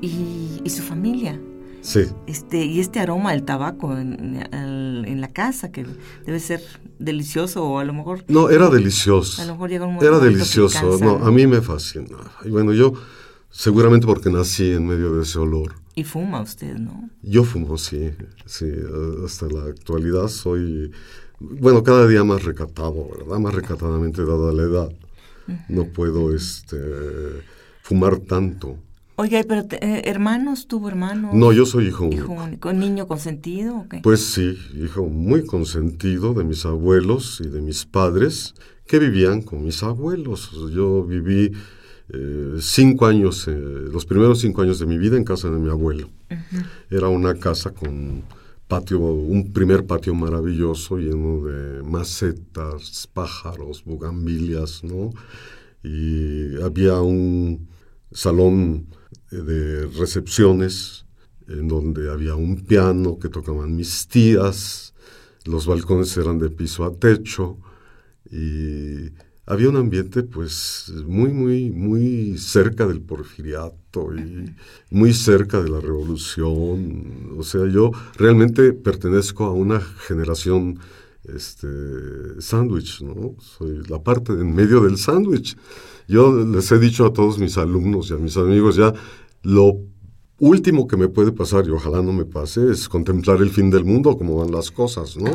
y, 0.00 0.62
y 0.64 0.70
su 0.70 0.82
familia. 0.82 1.38
Sí. 1.82 2.04
Este, 2.26 2.64
y 2.64 2.80
este 2.80 3.00
aroma 3.00 3.32
del 3.32 3.42
tabaco 3.42 3.98
en, 3.98 4.38
al- 4.50 5.04
en 5.06 5.20
la 5.20 5.28
casa, 5.28 5.70
que 5.70 5.84
debe 6.24 6.40
ser 6.40 6.62
delicioso 6.98 7.64
o 7.66 7.78
a 7.80 7.84
lo 7.84 7.92
mejor... 7.92 8.24
No, 8.28 8.48
era 8.48 8.70
delicioso. 8.70 9.42
A 9.42 9.44
lo 9.44 9.52
mejor 9.52 9.68
llega 9.68 9.84
un 9.86 9.96
Era 10.02 10.18
que 10.20 10.24
delicioso. 10.24 10.88
cansa, 10.90 11.04
No, 11.04 11.22
a 11.22 11.30
mí 11.30 11.46
me 11.46 11.60
fascinaba. 11.60 12.32
Y 12.46 12.48
bueno, 12.48 12.72
yo, 12.72 12.94
seguramente 13.50 14.06
porque 14.06 14.30
nací 14.30 14.70
en 14.72 14.86
medio 14.86 15.14
de 15.16 15.22
ese 15.24 15.38
olor. 15.38 15.74
Y 15.94 16.04
fuma 16.04 16.40
usted, 16.40 16.76
¿no? 16.78 17.10
Yo 17.20 17.44
fumo, 17.44 17.76
sí, 17.76 18.10
sí, 18.46 18.72
hasta 19.22 19.48
la 19.48 19.64
actualidad 19.64 20.28
soy, 20.28 20.90
bueno, 21.40 21.82
cada 21.82 22.06
día 22.06 22.24
más 22.24 22.42
recatado, 22.42 23.10
¿verdad? 23.18 23.38
Más 23.38 23.52
recatadamente 23.54 24.24
dada 24.24 24.50
la 24.52 24.62
edad. 24.62 24.88
No 25.68 25.84
puedo, 25.86 26.34
este, 26.34 26.76
fumar 27.82 28.18
tanto. 28.18 28.76
Oiga, 29.16 29.42
pero 29.46 29.64
te- 29.66 29.76
eh, 29.84 30.02
hermanos, 30.06 30.66
¿tuvo 30.66 30.88
hermanos? 30.88 31.34
No, 31.34 31.52
yo 31.52 31.66
soy 31.66 31.88
hijo 31.88 32.08
Hijo 32.12 32.32
único. 32.32 32.44
único, 32.44 32.72
niño 32.72 33.06
consentido? 33.06 33.86
Pues 34.02 34.20
sí, 34.24 34.56
hijo 34.74 35.04
muy 35.06 35.44
consentido 35.44 36.32
de 36.34 36.44
mis 36.44 36.64
abuelos 36.64 37.40
y 37.44 37.48
de 37.48 37.60
mis 37.60 37.84
padres 37.84 38.54
que 38.86 38.98
vivían 38.98 39.42
con 39.42 39.62
mis 39.64 39.82
abuelos. 39.82 40.50
Yo 40.74 41.04
viví 41.04 41.52
eh, 42.08 42.54
cinco 42.60 43.06
años, 43.06 43.46
eh, 43.48 43.54
los 43.54 44.06
primeros 44.06 44.40
cinco 44.40 44.62
años 44.62 44.78
de 44.78 44.86
mi 44.86 44.98
vida 44.98 45.16
en 45.16 45.24
casa 45.24 45.50
de 45.50 45.58
mi 45.58 45.68
abuelo. 45.70 46.08
Era 46.90 47.08
una 47.08 47.34
casa 47.34 47.70
con 47.72 48.22
un 48.80 49.52
primer 49.52 49.86
patio 49.86 50.14
maravilloso 50.14 50.96
lleno 50.96 51.44
de 51.44 51.82
macetas, 51.82 53.06
pájaros, 53.12 53.84
bugambilias, 53.84 54.82
¿no? 54.82 55.10
Y 55.82 56.60
había 56.62 57.00
un 57.00 57.68
salón 58.12 58.86
de 59.30 59.86
recepciones 59.86 61.04
en 61.48 61.68
donde 61.68 62.10
había 62.10 62.34
un 62.34 62.64
piano 62.64 63.18
que 63.18 63.28
tocaban 63.28 63.76
mis 63.76 64.08
tías, 64.08 64.94
los 65.44 65.66
balcones 65.66 66.16
eran 66.16 66.38
de 66.38 66.48
piso 66.50 66.84
a 66.84 66.94
techo 66.94 67.58
y 68.30 69.10
había 69.44 69.68
un 69.68 69.76
ambiente 69.76 70.22
pues 70.22 70.92
muy, 71.06 71.32
muy, 71.32 71.70
muy 71.70 72.38
cerca 72.38 72.86
del 72.86 73.02
porfiriato 73.02 73.81
y 74.00 74.54
muy 74.90 75.12
cerca 75.12 75.62
de 75.62 75.68
la 75.68 75.80
revolución. 75.80 77.34
O 77.36 77.42
sea, 77.42 77.66
yo 77.66 77.90
realmente 78.16 78.72
pertenezco 78.72 79.44
a 79.44 79.52
una 79.52 79.80
generación 79.80 80.78
este, 81.24 81.68
sándwich, 82.40 83.02
¿no? 83.02 83.36
Soy 83.38 83.82
la 83.88 84.02
parte 84.02 84.32
en 84.32 84.54
medio 84.54 84.80
del 84.80 84.96
sándwich. 84.96 85.56
Yo 86.08 86.32
les 86.44 86.72
he 86.72 86.78
dicho 86.78 87.06
a 87.06 87.12
todos 87.12 87.38
mis 87.38 87.58
alumnos 87.58 88.10
y 88.10 88.14
a 88.14 88.16
mis 88.16 88.36
amigos 88.36 88.76
ya, 88.76 88.92
lo 89.42 89.78
último 90.38 90.88
que 90.88 90.96
me 90.96 91.08
puede 91.08 91.30
pasar, 91.30 91.66
y 91.66 91.70
ojalá 91.70 92.02
no 92.02 92.12
me 92.12 92.24
pase, 92.24 92.70
es 92.70 92.88
contemplar 92.88 93.40
el 93.40 93.50
fin 93.50 93.70
del 93.70 93.84
mundo, 93.84 94.16
como 94.16 94.36
van 94.36 94.50
las 94.50 94.70
cosas, 94.70 95.16
¿no? 95.16 95.30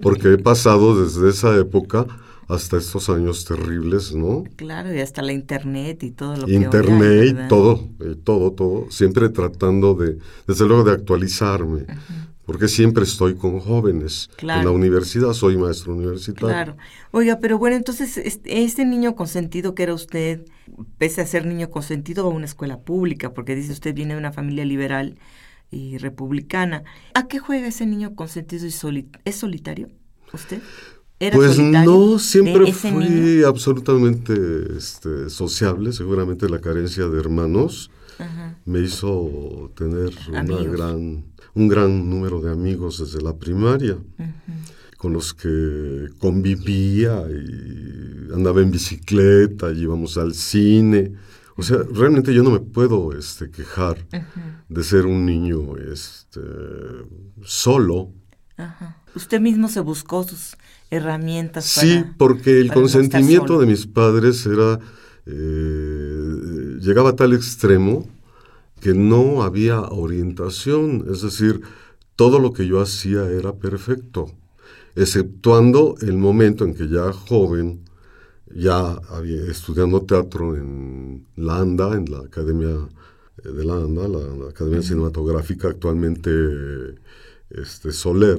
Porque 0.00 0.32
he 0.32 0.38
pasado 0.38 1.02
desde 1.02 1.28
esa 1.28 1.56
época 1.58 2.06
hasta 2.50 2.76
estos 2.76 3.08
años 3.08 3.44
terribles, 3.44 4.14
¿no? 4.14 4.44
Claro, 4.56 4.92
y 4.92 5.00
hasta 5.00 5.22
la 5.22 5.32
internet 5.32 6.02
y 6.02 6.10
todo 6.10 6.36
lo 6.36 6.46
que 6.46 6.52
Internet 6.52 7.36
y 7.44 7.48
todo, 7.48 7.88
eh, 8.00 8.16
todo, 8.22 8.52
todo, 8.52 8.90
siempre 8.90 9.28
tratando 9.28 9.94
de, 9.94 10.18
desde 10.46 10.66
luego, 10.66 10.84
de 10.84 10.92
actualizarme. 10.92 11.86
Porque 12.44 12.66
siempre 12.66 13.04
estoy 13.04 13.36
con 13.36 13.60
jóvenes. 13.60 14.28
En 14.40 14.48
la 14.48 14.70
universidad 14.72 15.32
soy 15.34 15.56
maestro 15.56 15.94
universitario. 15.94 16.48
Claro. 16.48 16.76
Oiga, 17.12 17.38
pero 17.38 17.58
bueno, 17.58 17.76
entonces, 17.76 18.16
este 18.44 18.84
niño 18.84 19.14
consentido 19.14 19.76
que 19.76 19.84
era 19.84 19.94
usted, 19.94 20.44
pese 20.98 21.20
a 21.20 21.26
ser 21.26 21.46
niño 21.46 21.70
consentido, 21.70 22.26
a 22.26 22.28
una 22.28 22.46
escuela 22.46 22.80
pública, 22.80 23.32
porque 23.32 23.54
dice 23.54 23.72
usted 23.72 23.94
viene 23.94 24.14
de 24.14 24.18
una 24.18 24.32
familia 24.32 24.64
liberal 24.64 25.16
y 25.70 25.98
republicana. 25.98 26.82
¿A 27.14 27.28
qué 27.28 27.38
juega 27.38 27.68
ese 27.68 27.86
niño 27.86 28.16
consentido 28.16 28.66
y 28.66 28.72
solitario? 28.72 29.22
¿Es 29.24 29.36
solitario 29.36 29.88
usted? 30.32 30.60
Pues 31.32 31.58
no, 31.58 32.18
siempre 32.18 32.72
fui 32.72 33.42
absolutamente 33.42 34.32
este, 34.76 35.28
sociable, 35.28 35.92
seguramente 35.92 36.48
la 36.48 36.60
carencia 36.60 37.08
de 37.08 37.20
hermanos 37.20 37.90
me 38.64 38.80
hizo 38.80 39.72
tener 39.76 40.12
una 40.28 40.42
gran, 40.42 41.24
un 41.54 41.68
gran 41.68 42.08
número 42.08 42.40
de 42.40 42.52
amigos 42.52 42.98
desde 42.98 43.22
la 43.22 43.36
primaria, 43.36 43.98
con 44.96 45.12
los 45.12 45.32
que 45.32 46.08
convivía 46.18 47.22
y 47.30 48.32
andaba 48.34 48.60
en 48.60 48.70
bicicleta, 48.70 49.72
y 49.72 49.82
íbamos 49.82 50.18
al 50.18 50.34
cine. 50.34 51.12
O 51.56 51.62
sea, 51.62 51.78
realmente 51.92 52.32
yo 52.34 52.42
no 52.42 52.50
me 52.50 52.60
puedo 52.60 53.16
este, 53.16 53.50
quejar 53.50 54.06
de 54.68 54.84
ser 54.84 55.06
un 55.06 55.24
niño 55.24 55.76
este, 55.76 56.40
solo. 57.42 58.12
Usted 59.14 59.40
mismo 59.40 59.68
se 59.68 59.80
buscó 59.80 60.22
sus 60.22 60.56
herramientas. 60.90 61.64
Sí, 61.64 62.04
porque 62.18 62.60
el 62.60 62.72
consentimiento 62.72 63.58
de 63.58 63.66
mis 63.66 63.86
padres 63.86 64.44
era, 64.46 64.78
eh, 65.26 66.78
llegaba 66.80 67.10
a 67.10 67.16
tal 67.16 67.32
extremo 67.32 68.08
que 68.80 68.94
no 68.94 69.42
había 69.42 69.80
orientación, 69.80 71.06
es 71.10 71.22
decir, 71.22 71.62
todo 72.16 72.38
lo 72.38 72.52
que 72.52 72.66
yo 72.66 72.80
hacía 72.80 73.24
era 73.30 73.54
perfecto, 73.54 74.32
exceptuando 74.96 75.94
el 76.00 76.16
momento 76.16 76.64
en 76.64 76.74
que 76.74 76.88
ya 76.88 77.12
joven, 77.12 77.84
ya 78.52 78.98
había 79.10 79.42
estudiando 79.44 80.02
teatro 80.02 80.56
en 80.56 81.24
la 81.36 81.58
ANDA, 81.58 81.94
en 81.94 82.10
la 82.10 82.18
Academia 82.18 82.88
de 83.44 83.64
la 83.64 83.74
ANDA, 83.74 84.08
la, 84.08 84.48
Academia 84.48 84.82
Cinematográfica, 84.82 85.68
actualmente 85.68 86.30
este, 87.50 87.92
Soler 87.92 88.38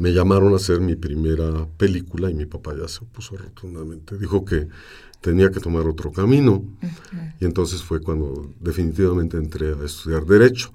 me 0.00 0.14
llamaron 0.14 0.54
a 0.54 0.56
hacer 0.56 0.80
mi 0.80 0.96
primera 0.96 1.68
película 1.76 2.30
y 2.30 2.34
mi 2.34 2.46
papá 2.46 2.74
ya 2.74 2.88
se 2.88 3.04
opuso 3.04 3.36
rotundamente. 3.36 4.16
Dijo 4.16 4.46
que 4.46 4.66
tenía 5.20 5.50
que 5.50 5.60
tomar 5.60 5.86
otro 5.86 6.10
camino. 6.10 6.64
Y 7.38 7.44
entonces 7.44 7.82
fue 7.82 8.00
cuando 8.00 8.50
definitivamente 8.58 9.36
entré 9.36 9.74
a 9.74 9.84
estudiar 9.84 10.24
Derecho. 10.24 10.72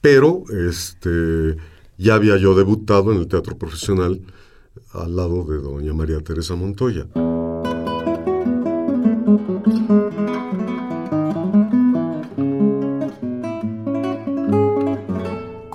Pero 0.00 0.44
este, 0.68 1.56
ya 1.98 2.14
había 2.14 2.36
yo 2.36 2.54
debutado 2.54 3.12
en 3.12 3.18
el 3.18 3.26
teatro 3.26 3.58
profesional 3.58 4.20
al 4.92 5.16
lado 5.16 5.44
de 5.44 5.56
doña 5.58 5.92
María 5.92 6.20
Teresa 6.20 6.54
Montoya. 6.54 7.08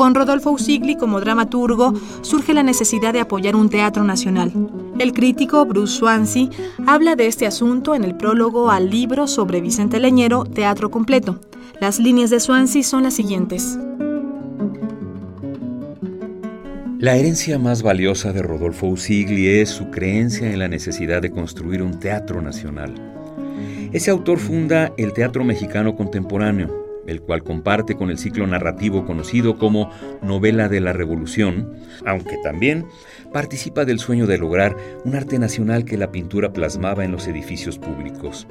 Con 0.08 0.16
Rodolfo 0.16 0.52
Usigli 0.52 0.96
como 0.96 1.20
dramaturgo 1.20 1.94
surge 2.22 2.54
la 2.54 2.64
necesidad 2.64 3.12
de 3.12 3.20
apoyar 3.20 3.58
un 3.58 3.70
teatro 3.70 4.06
nacional. 4.06 4.54
El 5.00 5.12
crítico 5.12 5.66
Bruce 5.66 5.98
Swansea 5.98 6.48
habla 6.86 7.18
de 7.18 7.28
este 7.28 7.46
asunto 7.46 7.94
en 7.94 8.06
el 8.06 8.16
prólogo 8.16 8.72
al 8.72 8.90
libro 8.90 9.28
sobre 9.28 9.60
Vicente 9.60 10.00
Leñero, 10.00 10.46
Teatro 10.46 10.90
Completo. 10.92 11.42
Las 11.82 12.00
líneas 12.00 12.30
de 12.30 12.40
Swansea 12.40 12.84
son 12.84 13.04
las 13.04 13.16
siguientes. 13.16 13.78
La 17.00 17.18
herencia 17.18 17.60
más 17.60 17.84
valiosa 17.84 18.32
de 18.32 18.44
Rodolfo 18.44 18.88
Usigli 18.88 19.60
es 19.60 19.68
su 19.68 19.90
creencia 19.90 20.50
en 20.50 20.60
la 20.60 20.70
necesidad 20.70 21.22
de 21.22 21.32
construir 21.32 21.84
un 21.84 22.00
teatro 22.00 22.42
nacional. 22.42 22.94
Ese 23.92 24.10
autor 24.10 24.40
funda 24.40 24.94
el 24.96 25.12
Teatro 25.12 25.44
Mexicano 25.44 25.98
Contemporáneo, 25.98 26.87
el 27.08 27.22
cual 27.22 27.44
comparte 27.44 27.96
con 27.96 28.12
el 28.12 28.18
ciclo 28.18 28.46
narrativo 28.46 29.06
conocido 29.06 29.58
como 29.58 29.90
novela 30.22 30.70
de 30.70 30.82
la 30.82 30.94
revolución, 30.94 31.74
aunque 32.06 32.38
también 32.44 32.86
participa 33.34 33.86
del 33.86 34.00
sueño 34.00 34.28
de 34.28 34.38
lograr 34.38 34.76
un 35.04 35.16
arte 35.16 35.40
nacional 35.40 35.86
que 35.86 35.98
la 35.98 36.12
pintura 36.12 36.54
plasmaba 36.54 37.04
en 37.04 37.12
los 37.12 37.28
edificios 37.28 37.80
públicos. 37.80 38.48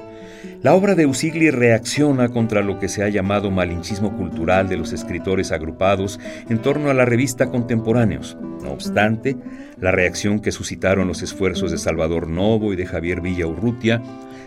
La 0.61 0.73
obra 0.73 0.95
de 0.95 1.05
Usigli 1.05 1.51
reacciona 1.51 2.29
contra 2.29 2.61
lo 2.61 2.79
que 2.79 2.89
se 2.89 3.03
ha 3.03 3.09
llamado 3.09 3.51
malinchismo 3.51 4.15
cultural 4.17 4.67
de 4.67 4.77
los 4.77 4.91
escritores 4.91 5.51
agrupados 5.51 6.19
en 6.49 6.59
torno 6.59 6.89
a 6.89 6.93
la 6.93 7.05
revista 7.05 7.49
Contemporáneos. 7.49 8.37
No 8.63 8.71
obstante, 8.71 9.37
la 9.79 9.91
reacción 9.91 10.39
que 10.39 10.51
suscitaron 10.51 11.07
los 11.07 11.21
esfuerzos 11.21 11.71
de 11.71 11.77
Salvador 11.77 12.27
Novo 12.27 12.73
y 12.73 12.75
de 12.75 12.87
Javier 12.87 13.21
Villa 13.21 13.45
Urrutia 13.45 14.01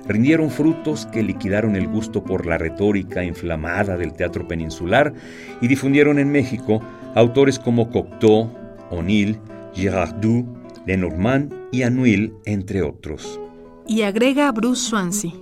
rindieron 0.07 0.51
frutos 0.51 1.07
que 1.07 1.23
liquidaron 1.23 1.77
el 1.77 1.89
gusto 1.89 2.25
por 2.25 2.47
la 2.47 2.59
retórica 2.59 3.25
inflamada 3.25 3.97
del 3.97 4.13
teatro 4.13 4.47
peninsular 4.49 5.13
y 5.61 5.69
difundieron 5.69 6.19
en 6.19 6.31
México 6.31 6.83
autores 7.15 7.59
como 7.59 7.91
Cocteau, 7.91 8.51
O'Neill, 8.91 9.39
Girardot, 9.75 10.47
Lenormand 10.87 11.53
y 11.73 11.83
Anuil, 11.83 12.35
entre 12.45 12.83
otros. 12.83 13.41
Y 13.87 14.03
agrega 14.03 14.51
Bruce 14.53 14.89
Swansea. 14.89 15.33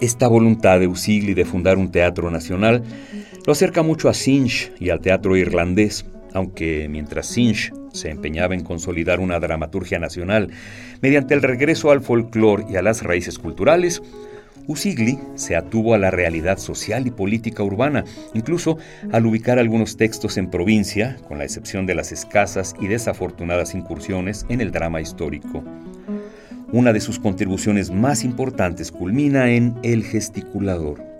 Esta 0.00 0.28
voluntad 0.28 0.80
de 0.80 0.88
Usigli 0.88 1.34
de 1.34 1.44
fundar 1.44 1.78
un 1.78 1.90
teatro 1.90 2.30
nacional 2.30 2.82
lo 3.46 3.52
acerca 3.52 3.82
mucho 3.82 4.08
a 4.08 4.14
Sinch 4.14 4.72
y 4.78 4.90
al 4.90 5.00
teatro 5.00 5.36
irlandés, 5.36 6.04
aunque 6.32 6.88
mientras 6.88 7.26
Sinch 7.26 7.72
se 7.92 8.10
empeñaba 8.10 8.54
en 8.54 8.64
consolidar 8.64 9.20
una 9.20 9.38
dramaturgia 9.40 9.98
nacional 9.98 10.50
mediante 11.00 11.34
el 11.34 11.42
regreso 11.42 11.90
al 11.90 12.00
folclore 12.00 12.64
y 12.70 12.76
a 12.76 12.82
las 12.82 13.02
raíces 13.02 13.38
culturales, 13.38 14.02
Usigli 14.66 15.18
se 15.34 15.56
atuvo 15.56 15.94
a 15.94 15.98
la 15.98 16.10
realidad 16.10 16.58
social 16.58 17.06
y 17.06 17.10
política 17.10 17.62
urbana, 17.62 18.04
incluso 18.32 18.78
al 19.10 19.26
ubicar 19.26 19.58
algunos 19.58 19.96
textos 19.96 20.36
en 20.36 20.50
provincia, 20.50 21.16
con 21.26 21.38
la 21.38 21.44
excepción 21.44 21.84
de 21.86 21.94
las 21.94 22.12
escasas 22.12 22.74
y 22.80 22.86
desafortunadas 22.86 23.74
incursiones 23.74 24.46
en 24.48 24.60
el 24.60 24.70
drama 24.70 25.00
histórico. 25.00 25.64
Una 26.70 26.92
de 26.92 27.00
sus 27.00 27.18
contribuciones 27.18 27.90
más 27.90 28.24
importantes 28.24 28.92
culmina 28.92 29.50
en 29.50 29.74
El 29.82 30.04
gesticulador. 30.04 31.11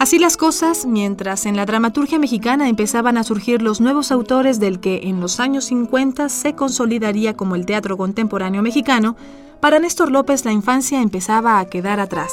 Así 0.00 0.18
las 0.18 0.38
cosas, 0.38 0.86
mientras 0.86 1.44
en 1.44 1.56
la 1.56 1.66
dramaturgia 1.66 2.18
mexicana 2.18 2.70
empezaban 2.70 3.18
a 3.18 3.22
surgir 3.22 3.60
los 3.60 3.82
nuevos 3.82 4.10
autores 4.10 4.58
del 4.58 4.80
que 4.80 5.02
en 5.04 5.20
los 5.20 5.40
años 5.40 5.66
50 5.66 6.30
se 6.30 6.54
consolidaría 6.54 7.36
como 7.36 7.54
el 7.54 7.66
teatro 7.66 7.98
contemporáneo 7.98 8.62
mexicano, 8.62 9.14
para 9.60 9.78
Néstor 9.78 10.10
López 10.10 10.46
la 10.46 10.52
infancia 10.52 11.02
empezaba 11.02 11.58
a 11.58 11.66
quedar 11.66 12.00
atrás. 12.00 12.32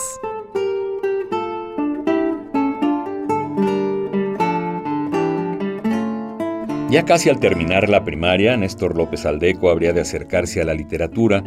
Ya 6.98 7.06
casi 7.06 7.30
al 7.30 7.40
terminar 7.40 7.90
la 7.90 8.04
primaria, 8.04 8.58
Néstor 8.58 8.98
López 8.98 9.28
Aldeco 9.28 9.70
habría 9.70 9.94
de 9.94 10.02
acercarse 10.02 10.64
a 10.64 10.66
la 10.66 10.74
literatura 10.74 11.44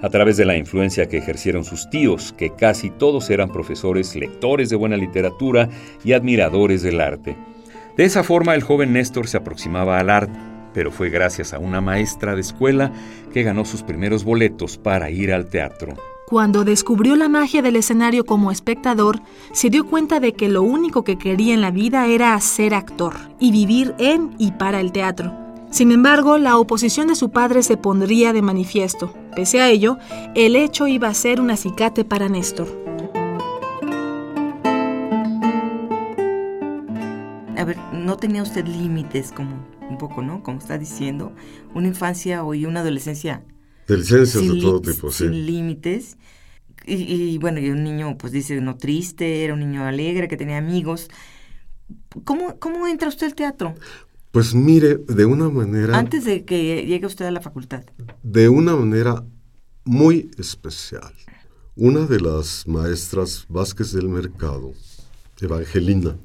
a 0.00 0.08
través 0.10 0.36
de 0.36 0.44
la 0.44 0.56
influencia 0.56 1.08
que 1.08 1.18
ejercieron 1.18 1.64
sus 1.64 1.90
tíos, 1.90 2.32
que 2.38 2.50
casi 2.54 2.88
todos 2.88 3.28
eran 3.28 3.50
profesores, 3.50 4.14
lectores 4.14 4.70
de 4.70 4.76
buena 4.76 4.96
literatura 4.96 5.68
y 6.04 6.12
admiradores 6.12 6.82
del 6.82 7.00
arte. 7.00 7.36
De 7.96 8.04
esa 8.04 8.22
forma 8.22 8.54
el 8.54 8.62
joven 8.62 8.92
Néstor 8.92 9.26
se 9.26 9.38
aproximaba 9.38 9.98
al 9.98 10.08
arte, 10.08 10.38
pero 10.72 10.92
fue 10.92 11.10
gracias 11.10 11.52
a 11.52 11.58
una 11.58 11.80
maestra 11.80 12.36
de 12.36 12.42
escuela 12.42 12.92
que 13.32 13.42
ganó 13.42 13.64
sus 13.64 13.82
primeros 13.82 14.22
boletos 14.22 14.78
para 14.78 15.10
ir 15.10 15.32
al 15.32 15.46
teatro. 15.46 15.96
Cuando 16.32 16.64
descubrió 16.64 17.14
la 17.14 17.28
magia 17.28 17.60
del 17.60 17.76
escenario 17.76 18.24
como 18.24 18.50
espectador, 18.50 19.20
se 19.52 19.68
dio 19.68 19.84
cuenta 19.84 20.18
de 20.18 20.32
que 20.32 20.48
lo 20.48 20.62
único 20.62 21.04
que 21.04 21.18
quería 21.18 21.52
en 21.52 21.60
la 21.60 21.70
vida 21.70 22.06
era 22.06 22.40
ser 22.40 22.72
actor 22.72 23.12
y 23.38 23.52
vivir 23.52 23.94
en 23.98 24.34
y 24.38 24.52
para 24.52 24.80
el 24.80 24.92
teatro. 24.92 25.30
Sin 25.70 25.92
embargo, 25.92 26.38
la 26.38 26.56
oposición 26.56 27.08
de 27.08 27.16
su 27.16 27.30
padre 27.30 27.62
se 27.62 27.76
pondría 27.76 28.32
de 28.32 28.40
manifiesto. 28.40 29.12
Pese 29.36 29.60
a 29.60 29.68
ello, 29.68 29.98
el 30.34 30.56
hecho 30.56 30.86
iba 30.86 31.08
a 31.08 31.12
ser 31.12 31.38
un 31.38 31.50
acicate 31.50 32.02
para 32.02 32.30
Néstor. 32.30 32.66
A 37.58 37.64
ver, 37.66 37.76
no 37.92 38.16
tenía 38.16 38.42
usted 38.42 38.66
límites, 38.66 39.32
como 39.32 39.50
un 39.86 39.98
poco, 39.98 40.22
¿no? 40.22 40.42
Como 40.42 40.60
está 40.60 40.78
diciendo, 40.78 41.32
una 41.74 41.88
infancia 41.88 42.42
o 42.42 42.52
una 42.52 42.80
adolescencia 42.80 43.44
De 43.88 43.96
licencias 43.96 44.42
sin 44.42 44.54
de 44.54 44.60
todo 44.60 44.80
tipo, 44.80 45.10
sí. 45.10 45.24
sin 45.24 45.46
límites. 45.46 46.16
Y, 46.86 46.94
y, 46.94 47.38
bueno, 47.38 47.60
y 47.60 47.70
un 47.70 47.84
niño, 47.84 48.16
pues 48.18 48.32
dice, 48.32 48.60
no 48.60 48.76
triste, 48.76 49.44
era 49.44 49.54
un 49.54 49.60
niño 49.60 49.84
alegre, 49.84 50.26
que 50.28 50.36
tenía 50.36 50.58
amigos. 50.58 51.08
¿Cómo, 52.24 52.58
cómo 52.58 52.86
entra 52.88 53.08
usted 53.08 53.26
al 53.26 53.34
teatro? 53.34 53.74
Pues 54.30 54.54
mire, 54.54 54.96
de 54.96 55.24
una 55.26 55.48
manera, 55.50 55.96
Antes 55.96 56.24
de 56.24 56.44
que 56.44 56.84
llegue 56.86 57.06
usted 57.06 57.26
a 57.26 57.30
la 57.30 57.40
facultad. 57.40 57.84
de 58.22 58.48
una 58.48 58.74
manera 58.74 59.24
muy 59.84 60.30
especial. 60.38 61.12
Una 61.76 62.06
de 62.06 62.20
las 62.20 62.66
maestras 62.66 63.46
Vázquez 63.48 63.92
del 63.92 64.08
Mercado, 64.08 64.72
Evangelina, 65.40 66.16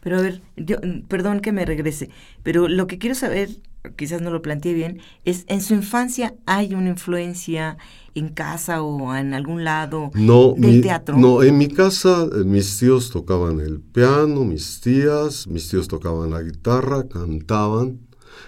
Pero 0.00 0.18
a 0.18 0.22
ver, 0.22 0.42
yo, 0.56 0.76
perdón 1.08 1.40
que 1.40 1.52
me 1.52 1.64
regrese, 1.64 2.10
pero 2.42 2.68
lo 2.68 2.86
que 2.86 2.98
quiero 2.98 3.14
saber, 3.14 3.48
quizás 3.96 4.20
no 4.20 4.30
lo 4.30 4.42
planteé 4.42 4.74
bien, 4.74 5.00
es 5.24 5.44
en 5.48 5.60
su 5.60 5.74
infancia 5.74 6.34
hay 6.46 6.74
una 6.74 6.90
influencia 6.90 7.78
en 8.14 8.28
casa 8.30 8.82
o 8.82 9.14
en 9.14 9.32
algún 9.34 9.64
lado 9.64 10.10
No, 10.14 10.54
del 10.56 10.76
mi- 10.76 10.80
teatro. 10.80 11.16
no, 11.16 11.42
en 11.42 11.56
mi 11.56 11.68
casa 11.68 12.24
eh, 12.24 12.44
mis 12.44 12.78
tíos 12.78 13.10
tocaban 13.10 13.60
el 13.60 13.80
piano, 13.80 14.44
mis 14.44 14.80
tías, 14.80 15.46
mis 15.46 15.68
tíos 15.68 15.86
tocaban 15.88 16.30
la 16.30 16.42
guitarra, 16.42 17.06
cantaban, 17.08 18.00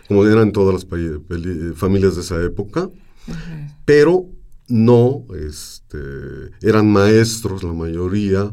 como 0.08 0.24
eran 0.26 0.52
todas 0.52 0.74
las 0.74 0.86
familias 1.76 2.16
de 2.16 2.20
esa 2.22 2.42
época, 2.42 2.90
pero 3.84 4.26
no, 4.68 5.24
este, 5.36 5.98
eran 6.62 6.90
maestros 6.92 7.62
la 7.64 7.72
mayoría, 7.72 8.52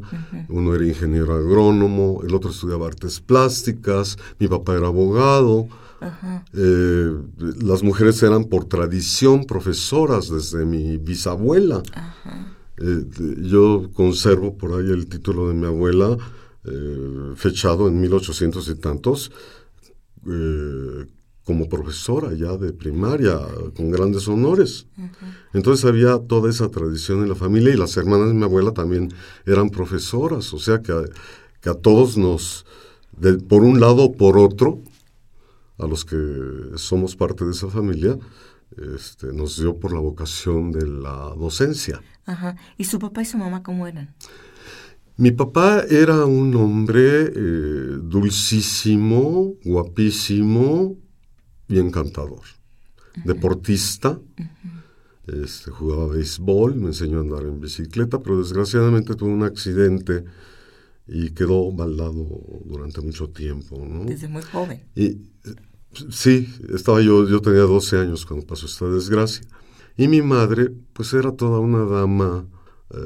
uno 0.49 0.73
era 0.75 0.85
ingeniero 0.87 1.33
agrónomo, 1.35 2.21
el 2.27 2.33
otro 2.33 2.49
estudiaba 2.51 2.87
artes 2.87 3.19
plásticas, 3.19 4.17
mi 4.39 4.47
papá 4.47 4.75
era 4.75 4.87
abogado, 4.87 5.67
Ajá. 5.99 6.45
eh, 6.53 7.11
las 7.63 7.81
mujeres 7.83 8.21
eran 8.23 8.45
por 8.45 8.65
tradición 8.65 9.45
profesoras 9.45 10.29
desde 10.29 10.65
mi 10.65 10.97
bisabuela. 10.97 11.81
Eh, 12.79 13.05
yo 13.41 13.89
conservo 13.93 14.55
por 14.57 14.73
ahí 14.79 14.91
el 14.91 15.07
título 15.07 15.47
de 15.47 15.55
mi 15.55 15.65
abuela, 15.65 16.15
eh, 16.65 17.31
fechado 17.35 17.87
en 17.87 17.99
1800 17.99 18.67
y 18.69 18.75
tantos, 18.75 19.31
como 21.43 21.69
profesora 21.69 22.33
ya 22.33 22.57
de 22.57 22.73
primaria, 22.73 23.39
con 23.75 23.89
grandes 23.91 24.27
honores. 24.27 24.85
Entonces 25.53 25.85
había 25.85 26.17
toda 26.19 26.49
esa 26.49 26.69
tradición 26.69 27.23
en 27.23 27.29
la 27.29 27.35
familia 27.35 27.73
y 27.73 27.77
las 27.77 27.95
hermanas 27.95 28.27
de 28.27 28.33
mi 28.33 28.43
abuela 28.43 28.71
también 28.73 29.13
eran 29.45 29.69
profesoras, 29.69 30.53
o 30.53 30.59
sea 30.59 30.81
que 30.81 30.91
a, 30.91 31.03
que 31.61 31.69
a 31.69 31.73
todos 31.75 32.17
nos, 32.17 32.65
de- 33.17 33.37
por 33.37 33.63
un 33.63 33.79
lado 33.79 34.03
o 34.03 34.11
por 34.11 34.37
otro, 34.37 34.81
a 35.79 35.85
los 35.85 36.05
que 36.05 36.17
somos 36.75 37.15
parte 37.15 37.45
de 37.45 37.51
esa 37.51 37.67
familia, 37.67 38.17
este, 38.95 39.27
nos 39.33 39.57
dio 39.57 39.79
por 39.79 39.93
la 39.93 39.99
vocación 39.99 40.71
de 40.71 40.85
la 40.87 41.33
docencia. 41.37 42.01
Ajá. 42.25 42.55
¿Y 42.77 42.83
su 42.83 42.99
papá 42.99 43.21
y 43.21 43.25
su 43.25 43.37
mamá 43.37 43.63
cómo 43.63 43.87
eran? 43.87 44.13
Mi 45.15 45.31
papá 45.31 45.83
era 45.89 46.25
un 46.25 46.55
hombre 46.55 47.31
eh, 47.35 47.97
dulcísimo, 48.03 49.55
guapísimo 49.63 50.95
y 51.67 51.79
encantador. 51.79 52.43
Deportista, 53.25 54.19
este, 55.25 55.71
jugaba 55.71 56.09
béisbol, 56.09 56.75
me 56.75 56.87
enseñó 56.87 57.17
a 57.17 57.21
andar 57.21 57.43
en 57.43 57.59
bicicleta, 57.59 58.19
pero 58.19 58.37
desgraciadamente 58.37 59.15
tuvo 59.15 59.31
un 59.31 59.41
accidente 59.41 60.23
y 61.07 61.31
quedó 61.31 61.71
baldado 61.71 62.27
durante 62.65 63.01
mucho 63.01 63.29
tiempo. 63.29 63.83
¿no? 63.83 64.05
Desde 64.05 64.27
muy 64.27 64.43
joven. 64.43 64.83
Y 64.95 65.17
sí, 66.09 66.47
estaba 66.73 67.01
yo, 67.01 67.27
yo 67.27 67.41
tenía 67.41 67.61
12 67.61 67.97
años 67.99 68.25
cuando 68.25 68.45
pasó 68.45 68.65
esta 68.65 68.85
desgracia. 68.89 69.43
Y 69.97 70.07
mi 70.07 70.21
madre, 70.21 70.71
pues 70.93 71.13
era 71.13 71.31
toda 71.31 71.59
una 71.59 71.85
dama 71.85 72.45
eh, 72.91 72.97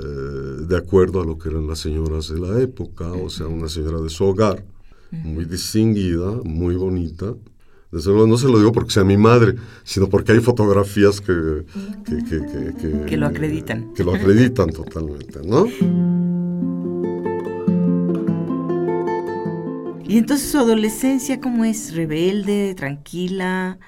de 0.67 0.77
acuerdo 0.77 1.21
a 1.21 1.25
lo 1.25 1.37
que 1.37 1.49
eran 1.49 1.67
las 1.67 1.79
señoras 1.79 2.27
de 2.29 2.39
la 2.39 2.59
época, 2.61 3.11
o 3.13 3.29
sea, 3.29 3.47
una 3.47 3.67
señora 3.69 3.99
de 4.01 4.09
su 4.09 4.25
hogar, 4.25 4.63
muy 5.11 5.45
distinguida, 5.45 6.31
muy 6.43 6.75
bonita. 6.75 7.33
Desde 7.91 8.09
luego 8.11 8.25
no 8.27 8.37
se 8.37 8.47
lo 8.47 8.57
digo 8.57 8.71
porque 8.71 8.91
sea 8.91 9.03
mi 9.03 9.17
madre, 9.17 9.55
sino 9.83 10.07
porque 10.07 10.31
hay 10.33 10.39
fotografías 10.39 11.19
que, 11.19 11.65
que, 12.05 12.17
que, 12.23 12.39
que- 12.45 12.73
que- 12.79 13.05
Que 13.05 13.17
lo 13.17 13.27
acreditan. 13.27 13.93
Que 13.93 14.03
lo 14.03 14.13
acreditan 14.13 14.69
totalmente, 14.69 15.39
¿no? 15.45 15.65
¿Y 20.11 20.17
entonces 20.17 20.51
su 20.51 20.57
adolescencia 20.57 21.39
cómo 21.39 21.63
es? 21.63 21.95
¿Rebelde, 21.95 22.75
tranquila? 22.75 23.79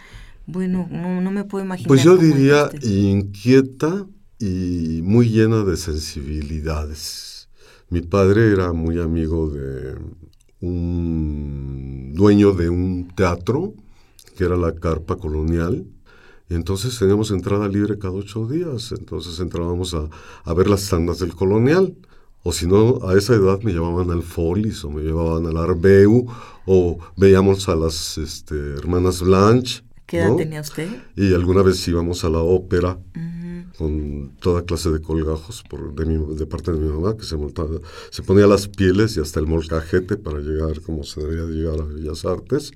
Bueno, 0.46 0.88
no, 0.90 1.20
no 1.20 1.32
me 1.32 1.44
puedo 1.44 1.66
imaginar. 1.66 1.90
Pues 1.90 2.02
yo 2.02 2.16
diría 2.16 2.66
usted. 2.66 2.82
inquieta 2.82 4.08
y 4.40 5.02
muy 5.04 5.28
llena 5.28 5.66
de 5.66 5.76
sensibilidades. 5.76 7.50
Mi 7.90 8.00
padre 8.00 8.54
era 8.54 8.72
muy 8.72 9.00
amigo 9.00 9.50
de 9.50 9.98
un 10.62 12.14
dueño 12.14 12.54
de 12.54 12.70
un 12.70 13.10
teatro, 13.14 13.74
que 14.38 14.46
era 14.46 14.56
la 14.56 14.74
Carpa 14.76 15.18
Colonial, 15.18 15.86
y 16.50 16.56
entonces 16.56 16.98
teníamos 16.98 17.32
entrada 17.32 17.68
libre 17.68 18.00
cada 18.00 18.14
ocho 18.14 18.48
días, 18.48 18.94
entonces 18.98 19.42
entrábamos 19.42 19.94
a, 19.94 20.08
a 20.46 20.54
ver 20.54 20.70
las 20.70 20.88
tandas 20.90 21.20
del 21.20 21.36
Colonial. 21.36 21.98
O 22.44 22.52
si 22.52 22.68
no, 22.68 23.00
a 23.08 23.18
esa 23.18 23.34
edad 23.36 23.62
me 23.62 23.72
llevaban 23.72 24.12
al 24.12 24.22
Folis 24.22 24.84
o 24.84 24.90
me 24.90 25.02
llevaban 25.02 25.46
al 25.48 25.58
Arbeu 25.58 26.28
o 26.66 27.00
veíamos 27.16 27.70
a 27.70 27.76
las 27.76 28.18
este, 28.18 28.56
hermanas 28.56 29.22
Blanche. 29.22 29.84
¿Qué 30.06 30.20
edad 30.20 30.30
¿no? 30.30 30.36
tenía 30.36 30.62
usted? 30.62 30.90
Y 31.16 31.34
alguna 31.34 31.62
vez 31.62 31.88
íbamos 31.88 32.24
a 32.26 32.30
la 32.30 32.40
ópera 32.40 33.00
con 33.78 34.36
toda 34.40 34.64
clase 34.64 34.92
de 34.92 35.02
colgajos 35.02 35.64
por, 35.70 35.96
de, 35.96 36.06
mi- 36.06 36.36
de 36.36 36.46
parte 36.46 36.72
de 36.72 36.80
mi 36.80 36.90
mamá, 36.92 37.16
que 37.18 37.24
se, 37.24 37.36
montaba- 37.38 37.80
se 38.12 38.22
ponía 38.22 38.46
las 38.46 38.68
pieles 38.68 39.18
y 39.18 39.22
hasta 39.22 39.40
el 39.40 39.48
molcajete 39.48 40.18
para 40.18 40.40
llegar 40.40 40.82
como 40.82 41.04
se 41.04 41.22
debía 41.22 41.44
de 41.44 41.54
llegar 41.54 41.80
a 41.82 41.86
Bellas 41.86 42.26
Artes. 42.26 42.72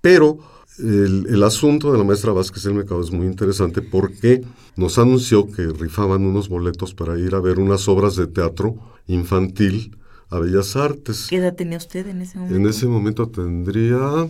Pero 0.00 0.38
el, 0.78 1.26
el 1.28 1.42
asunto 1.42 1.92
de 1.92 1.98
la 1.98 2.04
maestra 2.04 2.32
Vázquez 2.32 2.62
del 2.64 2.74
Mercado 2.74 3.00
es 3.02 3.10
muy 3.10 3.26
interesante 3.26 3.82
porque 3.82 4.42
nos 4.76 4.98
anunció 4.98 5.50
que 5.50 5.66
rifaban 5.68 6.24
unos 6.24 6.48
boletos 6.48 6.94
para 6.94 7.18
ir 7.18 7.34
a 7.34 7.40
ver 7.40 7.58
unas 7.58 7.88
obras 7.88 8.16
de 8.16 8.26
teatro 8.26 8.76
infantil 9.06 9.96
a 10.30 10.38
Bellas 10.38 10.74
Artes. 10.76 11.26
¿Qué 11.28 11.36
edad 11.36 11.54
tenía 11.54 11.78
usted 11.78 12.06
en 12.08 12.22
ese 12.22 12.38
momento? 12.38 12.56
En 12.56 12.66
ese 12.66 12.86
momento 12.86 13.28
tendría 13.28 14.28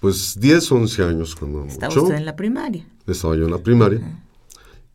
pues 0.00 0.38
10, 0.38 0.72
11 0.72 1.02
años 1.04 1.34
cuando 1.34 1.64
Estaba 1.64 1.88
mucho 1.88 2.02
usted 2.02 2.16
en 2.16 2.26
la 2.26 2.36
primaria. 2.36 2.86
estaba 3.06 3.36
yo 3.36 3.44
en 3.44 3.50
la 3.50 3.58
primaria. 3.58 4.22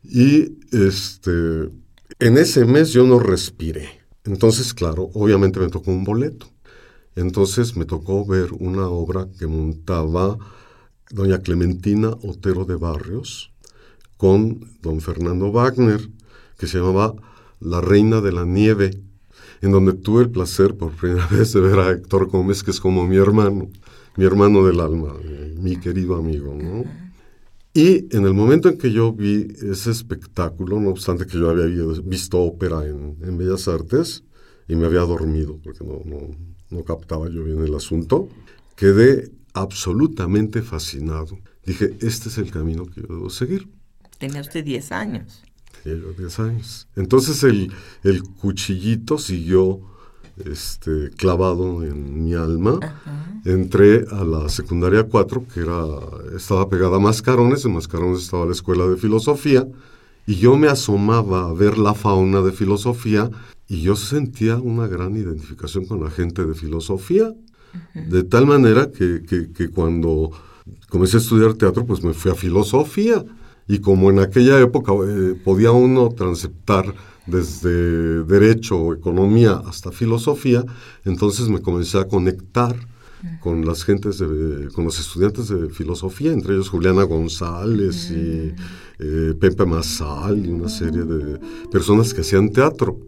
Y 0.04 0.52
este, 0.72 1.70
en 2.18 2.38
ese 2.38 2.64
mes 2.64 2.92
yo 2.92 3.04
no 3.06 3.18
respiré. 3.18 4.00
Entonces, 4.24 4.72
claro, 4.74 5.10
obviamente 5.14 5.58
me 5.60 5.68
tocó 5.68 5.90
un 5.90 6.04
boleto. 6.04 6.46
Entonces 7.16 7.76
me 7.76 7.84
tocó 7.86 8.24
ver 8.24 8.52
una 8.52 8.88
obra 8.88 9.26
que 9.38 9.46
montaba 9.46 10.38
doña 11.10 11.38
Clementina 11.40 12.10
Otero 12.22 12.64
de 12.64 12.76
Barrios 12.76 13.52
con 14.16 14.60
don 14.82 15.00
Fernando 15.00 15.50
Wagner, 15.50 16.00
que 16.58 16.66
se 16.66 16.78
llamaba 16.78 17.14
La 17.60 17.80
Reina 17.80 18.20
de 18.20 18.32
la 18.32 18.44
Nieve, 18.44 19.00
en 19.62 19.72
donde 19.72 19.94
tuve 19.94 20.22
el 20.22 20.30
placer 20.30 20.76
por 20.76 20.92
primera 20.92 21.26
vez 21.30 21.52
de 21.52 21.60
ver 21.60 21.78
a 21.78 21.90
Héctor 21.90 22.26
Gómez, 22.26 22.62
que 22.62 22.70
es 22.70 22.80
como 22.80 23.06
mi 23.06 23.16
hermano, 23.16 23.70
mi 24.16 24.24
hermano 24.24 24.64
del 24.66 24.80
alma, 24.80 25.14
eh, 25.22 25.54
mi 25.58 25.76
querido 25.76 26.16
amigo, 26.16 26.54
¿no? 26.54 26.84
Y 27.72 28.14
en 28.14 28.26
el 28.26 28.34
momento 28.34 28.68
en 28.68 28.76
que 28.78 28.90
yo 28.90 29.12
vi 29.12 29.46
ese 29.62 29.90
espectáculo, 29.92 30.80
no 30.80 30.90
obstante 30.90 31.24
que 31.26 31.38
yo 31.38 31.50
había 31.50 31.66
vi- 31.66 32.02
visto 32.04 32.40
ópera 32.40 32.84
en, 32.84 33.16
en 33.22 33.38
Bellas 33.38 33.68
Artes 33.68 34.24
y 34.66 34.74
me 34.74 34.86
había 34.86 35.00
dormido 35.00 35.56
porque 35.62 35.84
no, 35.84 36.00
no, 36.04 36.18
no 36.70 36.84
captaba 36.84 37.28
yo 37.28 37.44
bien 37.44 37.60
el 37.62 37.74
asunto, 37.74 38.28
quedé 38.74 39.30
absolutamente 39.54 40.62
fascinado. 40.62 41.38
Dije, 41.64 41.96
este 42.00 42.28
es 42.28 42.38
el 42.38 42.50
camino 42.50 42.86
que 42.86 43.02
yo 43.02 43.06
debo 43.08 43.30
seguir. 43.30 43.68
Tenía 44.18 44.40
usted 44.40 44.64
10 44.64 44.92
años. 44.92 45.42
Tenía 45.82 46.02
yo 46.02 46.12
10 46.12 46.40
años. 46.40 46.88
Entonces 46.96 47.42
el, 47.42 47.72
el 48.02 48.22
cuchillito 48.22 49.18
siguió 49.18 49.80
este, 50.44 51.10
clavado 51.10 51.82
en 51.84 52.24
mi 52.24 52.34
alma. 52.34 52.78
Entré 53.44 54.04
a 54.10 54.24
la 54.24 54.48
secundaria 54.48 55.04
4, 55.04 55.46
que 55.52 55.60
era, 55.60 55.84
estaba 56.36 56.68
pegada 56.68 56.96
a 56.96 57.00
Mascarones, 57.00 57.64
en 57.64 57.74
Mascarones 57.74 58.22
estaba 58.22 58.46
la 58.46 58.52
escuela 58.52 58.86
de 58.86 58.96
filosofía, 58.96 59.66
y 60.26 60.36
yo 60.36 60.56
me 60.56 60.68
asomaba 60.68 61.48
a 61.48 61.52
ver 61.52 61.78
la 61.78 61.94
fauna 61.94 62.40
de 62.42 62.52
filosofía 62.52 63.30
y 63.66 63.82
yo 63.82 63.96
sentía 63.96 64.56
una 64.56 64.86
gran 64.86 65.16
identificación 65.16 65.86
con 65.86 66.02
la 66.02 66.10
gente 66.10 66.44
de 66.44 66.54
filosofía, 66.54 67.32
de 67.94 68.22
tal 68.24 68.46
manera 68.46 68.90
que, 68.90 69.22
que, 69.54 69.70
cuando 69.70 70.30
comencé 70.88 71.16
a 71.16 71.20
estudiar 71.20 71.54
teatro, 71.54 71.84
pues 71.84 72.02
me 72.02 72.12
fui 72.12 72.30
a 72.30 72.34
filosofía. 72.34 73.24
Y 73.68 73.78
como 73.78 74.10
en 74.10 74.18
aquella 74.18 74.60
época 74.60 74.92
eh, 74.92 75.40
podía 75.44 75.70
uno 75.70 76.08
transeptar 76.08 76.92
desde 77.26 78.24
derecho 78.24 78.76
o 78.76 78.94
economía 78.94 79.62
hasta 79.64 79.92
filosofía, 79.92 80.64
entonces 81.04 81.48
me 81.48 81.60
comencé 81.60 81.98
a 81.98 82.08
conectar 82.08 82.74
con 83.40 83.66
las 83.66 83.84
gentes, 83.84 84.18
de, 84.18 84.68
con 84.74 84.84
los 84.84 84.98
estudiantes 84.98 85.48
de 85.48 85.68
filosofía, 85.68 86.32
entre 86.32 86.54
ellos 86.54 86.70
Juliana 86.70 87.02
González 87.04 88.10
y 88.10 88.54
eh, 88.98 89.34
Pepe 89.38 89.66
Masal 89.66 90.46
y 90.46 90.50
una 90.50 90.68
serie 90.68 91.04
de 91.04 91.38
personas 91.70 92.14
que 92.14 92.22
hacían 92.22 92.50
teatro. 92.50 92.98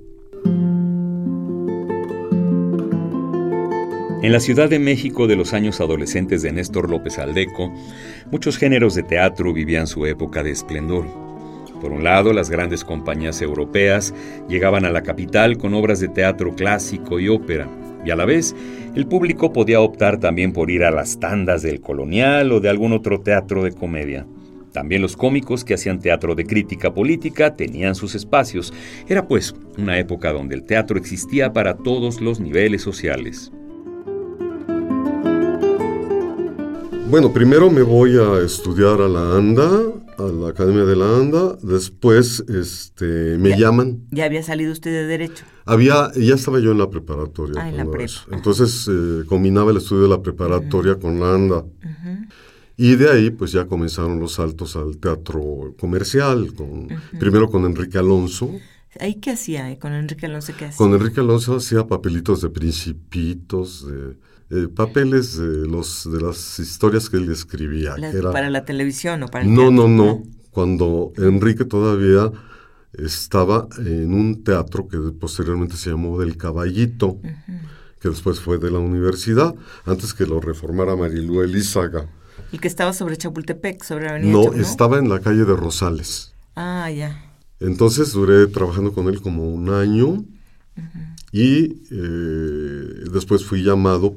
En 4.22 4.30
la 4.30 4.38
Ciudad 4.38 4.70
de 4.70 4.78
México 4.78 5.26
de 5.26 5.35
los 5.35 5.52
años 5.52 5.80
adolescentes 5.80 6.42
de 6.42 6.52
Néstor 6.52 6.88
López 6.88 7.18
Aldeco, 7.18 7.74
muchos 8.30 8.56
géneros 8.56 8.94
de 8.94 9.02
teatro 9.02 9.52
vivían 9.52 9.88
su 9.88 10.06
época 10.06 10.44
de 10.44 10.52
esplendor. 10.52 11.06
Por 11.80 11.90
un 11.90 12.04
lado, 12.04 12.32
las 12.32 12.48
grandes 12.48 12.85
compañías 12.85 13.42
europeas 13.42 14.14
llegaban 14.48 14.85
a 14.85 14.90
la 14.90 15.02
capital 15.02 15.58
con 15.58 15.74
obras 15.74 15.98
de 15.98 16.06
teatro 16.06 16.54
clásico 16.54 17.18
y 17.18 17.28
ópera, 17.28 17.68
y 18.04 18.12
a 18.12 18.16
la 18.16 18.24
vez 18.24 18.54
el 18.94 19.08
público 19.08 19.52
podía 19.52 19.80
optar 19.80 20.20
también 20.20 20.52
por 20.52 20.70
ir 20.70 20.85
a 20.85 20.92
las 20.92 21.18
tandas 21.18 21.62
del 21.62 21.80
colonial 21.80 22.52
o 22.52 22.61
de 22.61 22.68
algún 22.68 22.92
otro 22.92 23.22
teatro 23.22 23.64
de 23.64 23.72
comedia. 23.72 24.24
También 24.70 25.02
los 25.02 25.16
cómicos 25.16 25.64
que 25.64 25.74
hacían 25.74 25.98
teatro 25.98 26.37
de 26.37 26.46
crítica 26.46 26.94
política 26.94 27.56
tenían 27.56 27.96
sus 27.96 28.14
espacios. 28.14 28.72
Era 29.08 29.26
pues 29.26 29.52
una 29.78 29.98
época 29.98 30.32
donde 30.32 30.54
el 30.54 30.62
teatro 30.62 30.96
existía 30.96 31.52
para 31.52 31.76
todos 31.76 32.20
los 32.20 32.38
niveles 32.38 32.82
sociales. 32.82 33.50
Bueno, 37.12 37.31
primero 37.31 37.70
me 37.70 37.83
voy 37.83 38.16
a 38.16 38.42
estudiar 38.42 39.03
a 39.03 39.07
la 39.07 39.37
ANDA, 39.37 39.68
a 40.16 40.22
la 40.22 40.48
Academia 40.48 40.87
de 40.87 40.96
la 40.96 41.14
ANDA, 41.14 41.59
después 41.62 42.42
este, 42.48 43.37
me 43.37 43.51
llaman. 43.59 44.07
¿Ya 44.11 44.25
había 44.25 44.42
salido 44.42 44.72
usted 44.72 44.90
de 44.90 45.07
Derecho? 45.07 45.44
Había, 45.66 46.11
ya 46.16 46.37
estaba 46.37 46.59
yo 46.59 46.72
en 46.72 46.79
la 46.79 46.88
preparatoria. 46.88 47.61
Ah, 47.62 47.68
en 47.68 47.77
la 47.77 47.85
prepa. 47.85 48.14
Entonces 48.31 48.88
eh, 48.90 49.25
combinaba 49.27 49.72
el 49.72 49.77
estudio 49.77 50.05
de 50.05 50.09
la 50.09 50.22
preparatoria 50.22 50.98
con 50.98 51.20
la 51.20 51.35
ANDA. 51.35 51.66
Y 52.79 52.96
de 52.96 53.11
ahí 53.11 53.29
pues 53.29 53.53
ya 53.53 53.66
comenzaron 53.66 54.18
los 54.18 54.33
saltos 54.33 54.75
al 54.77 54.96
teatro 54.96 55.75
comercial, 55.79 56.55
con, 56.55 56.88
primero 57.20 57.51
con 57.51 57.66
Enrique 57.66 57.98
Alonso. 57.98 58.51
¿Ahí 58.98 59.16
qué 59.16 59.33
hacía? 59.33 59.70
Eh? 59.70 59.79
¿Con 59.79 59.92
Enrique 59.92 60.25
Alonso 60.25 60.55
qué 60.59 60.64
hacía? 60.64 60.79
Con 60.79 60.94
Enrique 60.94 61.20
Alonso 61.20 61.57
hacía 61.57 61.87
papelitos 61.87 62.40
de 62.40 62.48
principitos, 62.48 63.87
de 63.87 64.16
eh, 64.55 64.69
papeles 64.69 65.38
de, 65.38 65.67
los, 65.67 66.07
de 66.12 66.21
las 66.21 66.59
historias 66.59 67.09
que 67.09 67.17
él 67.17 67.31
escribía. 67.31 67.97
¿Para 68.33 68.51
la 68.51 68.67
televisión 68.67 69.23
o 69.23 69.29
para 69.29 69.47
el 69.47 69.55
No, 69.55 69.71
no, 69.71 69.88
no. 69.88 70.23
Cuando 70.51 71.15
Enrique 71.17 71.65
todavía 71.65 72.31
estaba 72.93 73.67
en 73.79 74.12
un 74.12 74.45
teatro 74.45 74.87
que 74.88 74.99
posteriormente 75.19 75.79
se 75.79 75.88
llamó 75.88 76.19
Del 76.21 76.37
Caballito, 76.37 77.19
que 77.99 78.11
después 78.11 78.41
fue 78.41 78.59
de 78.59 78.71
la 78.71 78.79
universidad, 78.79 79.55
antes 79.87 80.12
que 80.12 80.27
lo 80.27 80.38
reformara 80.38 80.97
Marilu 80.97 81.41
Elizaga. 81.41 82.11
¿El 82.53 82.61
que 82.61 82.69
estaba 82.69 82.93
sobre 82.93 83.17
Chapultepec, 83.17 83.83
sobre 83.83 84.11
Avenida 84.11 84.33
No, 84.33 84.53
estaba 84.53 84.99
en 84.99 85.09
la 85.09 85.21
calle 85.21 85.47
de 85.47 85.57
Rosales. 85.57 86.35
Ah, 86.57 86.91
ya. 86.91 87.25
Entonces 87.59 88.12
duré 88.12 88.49
trabajando 88.49 88.93
con 88.93 89.09
él 89.09 89.23
como 89.23 89.49
un 89.49 89.71
año 89.71 90.27
y 91.31 91.85
eh, 91.91 93.05
después 93.11 93.47
fui 93.47 93.62
llamado 93.62 94.15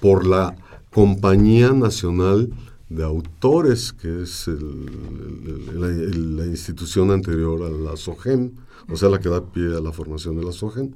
por 0.00 0.26
la 0.26 0.56
Compañía 0.90 1.72
Nacional 1.72 2.50
de 2.88 3.04
Autores, 3.04 3.92
que 3.92 4.22
es 4.22 4.48
la, 5.74 6.46
institución 6.46 7.12
anterior 7.12 7.62
a 7.62 7.70
la 7.70 7.96
SOGEM, 7.96 8.52
o 8.88 8.96
sea, 8.96 9.08
la 9.08 9.20
que 9.20 9.28
da 9.28 9.44
pie 9.44 9.76
a 9.76 9.80
la 9.80 9.92
formación 9.92 10.36
de 10.36 10.44
la 10.44 10.52
SOGEM. 10.52 10.90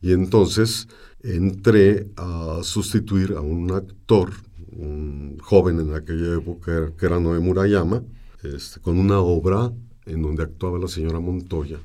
Y 0.00 0.12
entonces 0.12 0.88
entré 1.22 2.10
a 2.16 2.60
sustituir 2.62 3.34
a 3.36 3.40
un 3.40 3.72
actor, 3.72 4.32
un 4.72 5.38
joven 5.42 5.80
en 5.80 5.94
aquella 5.94 6.36
época, 6.36 6.92
que 6.96 7.06
era 7.06 7.20
Noé 7.20 7.40
Murayama, 7.40 8.02
este, 8.42 8.80
con 8.80 8.98
una 8.98 9.18
obra 9.18 9.72
en 10.06 10.22
donde 10.22 10.44
actuaba 10.44 10.78
la 10.78 10.88
señora 10.88 11.20
Montoya. 11.20 11.78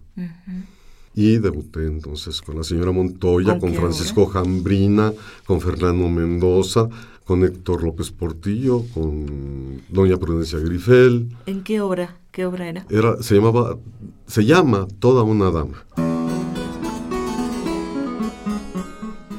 Y 1.13 1.37
debuté 1.39 1.85
entonces 1.85 2.41
con 2.41 2.57
la 2.57 2.63
señora 2.63 2.91
Montoya, 2.91 3.59
con, 3.59 3.73
Francisco 3.73 4.25
Jambrina, 4.27 5.13
con 5.45 5.59
Fernando 5.59 6.07
Mendoza, 6.07 6.87
con 7.25 7.43
Héctor 7.43 7.83
López 7.83 8.11
Portillo, 8.11 8.83
con 8.93 9.81
doña 9.89 10.17
Prudencia 10.17 10.59
Grifel. 10.59 11.29
¿En 11.45 11.63
qué 11.63 11.81
obra? 11.81 12.17
¿Qué 12.31 12.45
obra 12.45 12.69
era? 12.69 12.85
era 12.89 13.21
se 13.21 13.35
llamaba, 13.35 13.77
se 14.25 14.45
llama 14.45 14.87
Toda 14.99 15.23
una 15.23 15.51
dama. 15.51 15.85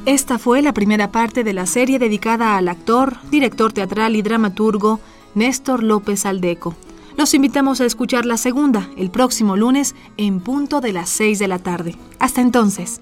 Esta 0.04 0.38
fue 0.38 0.62
la 0.62 0.74
primera 0.74 1.12
parte 1.12 1.44
de 1.44 1.52
la 1.52 1.64
serie 1.64 1.98
dedicada 1.98 2.56
al 2.56 2.68
actor, 2.68 3.16
director 3.30 3.72
teatral 3.72 4.16
y 4.16 4.22
dramaturgo 4.22 5.00
Néstor 5.35 5.82
López 5.82 6.26
Aldeco. 6.26 6.74
Los 7.16 7.35
invitamos 7.35 7.81
a 7.81 7.87
escuchar 7.87 8.25
la 8.25 8.37
segunda 8.37 8.88
el 8.96 9.11
próximo 9.11 9.57
lunes 9.57 9.94
en 10.16 10.40
punto 10.40 10.81
de 10.81 10.92
las 10.92 11.11
6 11.11 11.38
de 11.38 11.48
la 11.48 11.59
tarde. 11.59 11.96
Hasta 12.18 12.40
entonces. 12.40 13.01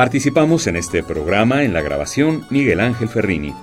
Participamos 0.00 0.66
en 0.66 0.76
este 0.76 1.02
programa 1.02 1.62
en 1.62 1.74
la 1.74 1.82
grabación 1.82 2.46
Miguel 2.48 2.80
Ángel 2.80 3.10
Ferrini, 3.10 3.54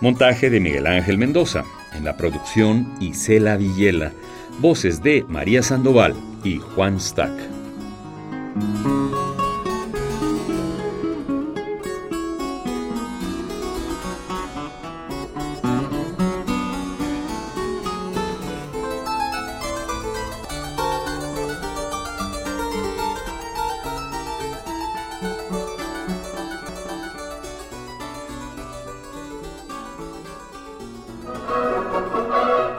montaje 0.00 0.50
de 0.50 0.58
Miguel 0.58 0.84
Ángel 0.88 1.16
Mendoza, 1.16 1.62
en 1.94 2.04
la 2.04 2.16
producción 2.16 2.92
Isela 2.98 3.56
Villela, 3.56 4.10
voces 4.60 5.02
de 5.02 5.24
María 5.28 5.62
Sandoval, 5.62 6.14
y 6.44 6.58
Juan 6.58 7.00
Stack. 7.00 7.32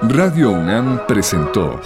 Radio 0.09 0.51
UNAM 0.51 1.05
presentó 1.05 1.81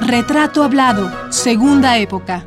Retrato 0.00 0.62
Hablado, 0.62 1.10
Segunda 1.30 1.96
Época. 1.96 2.44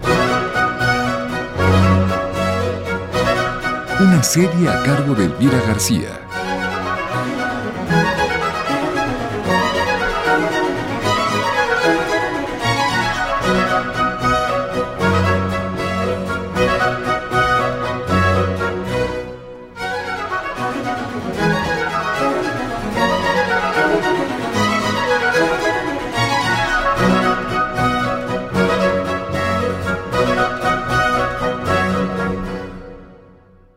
Una 4.00 4.22
serie 4.22 4.70
a 4.70 4.84
cargo 4.84 5.16
de 5.16 5.26
Elvira 5.26 5.60
García. 5.68 6.25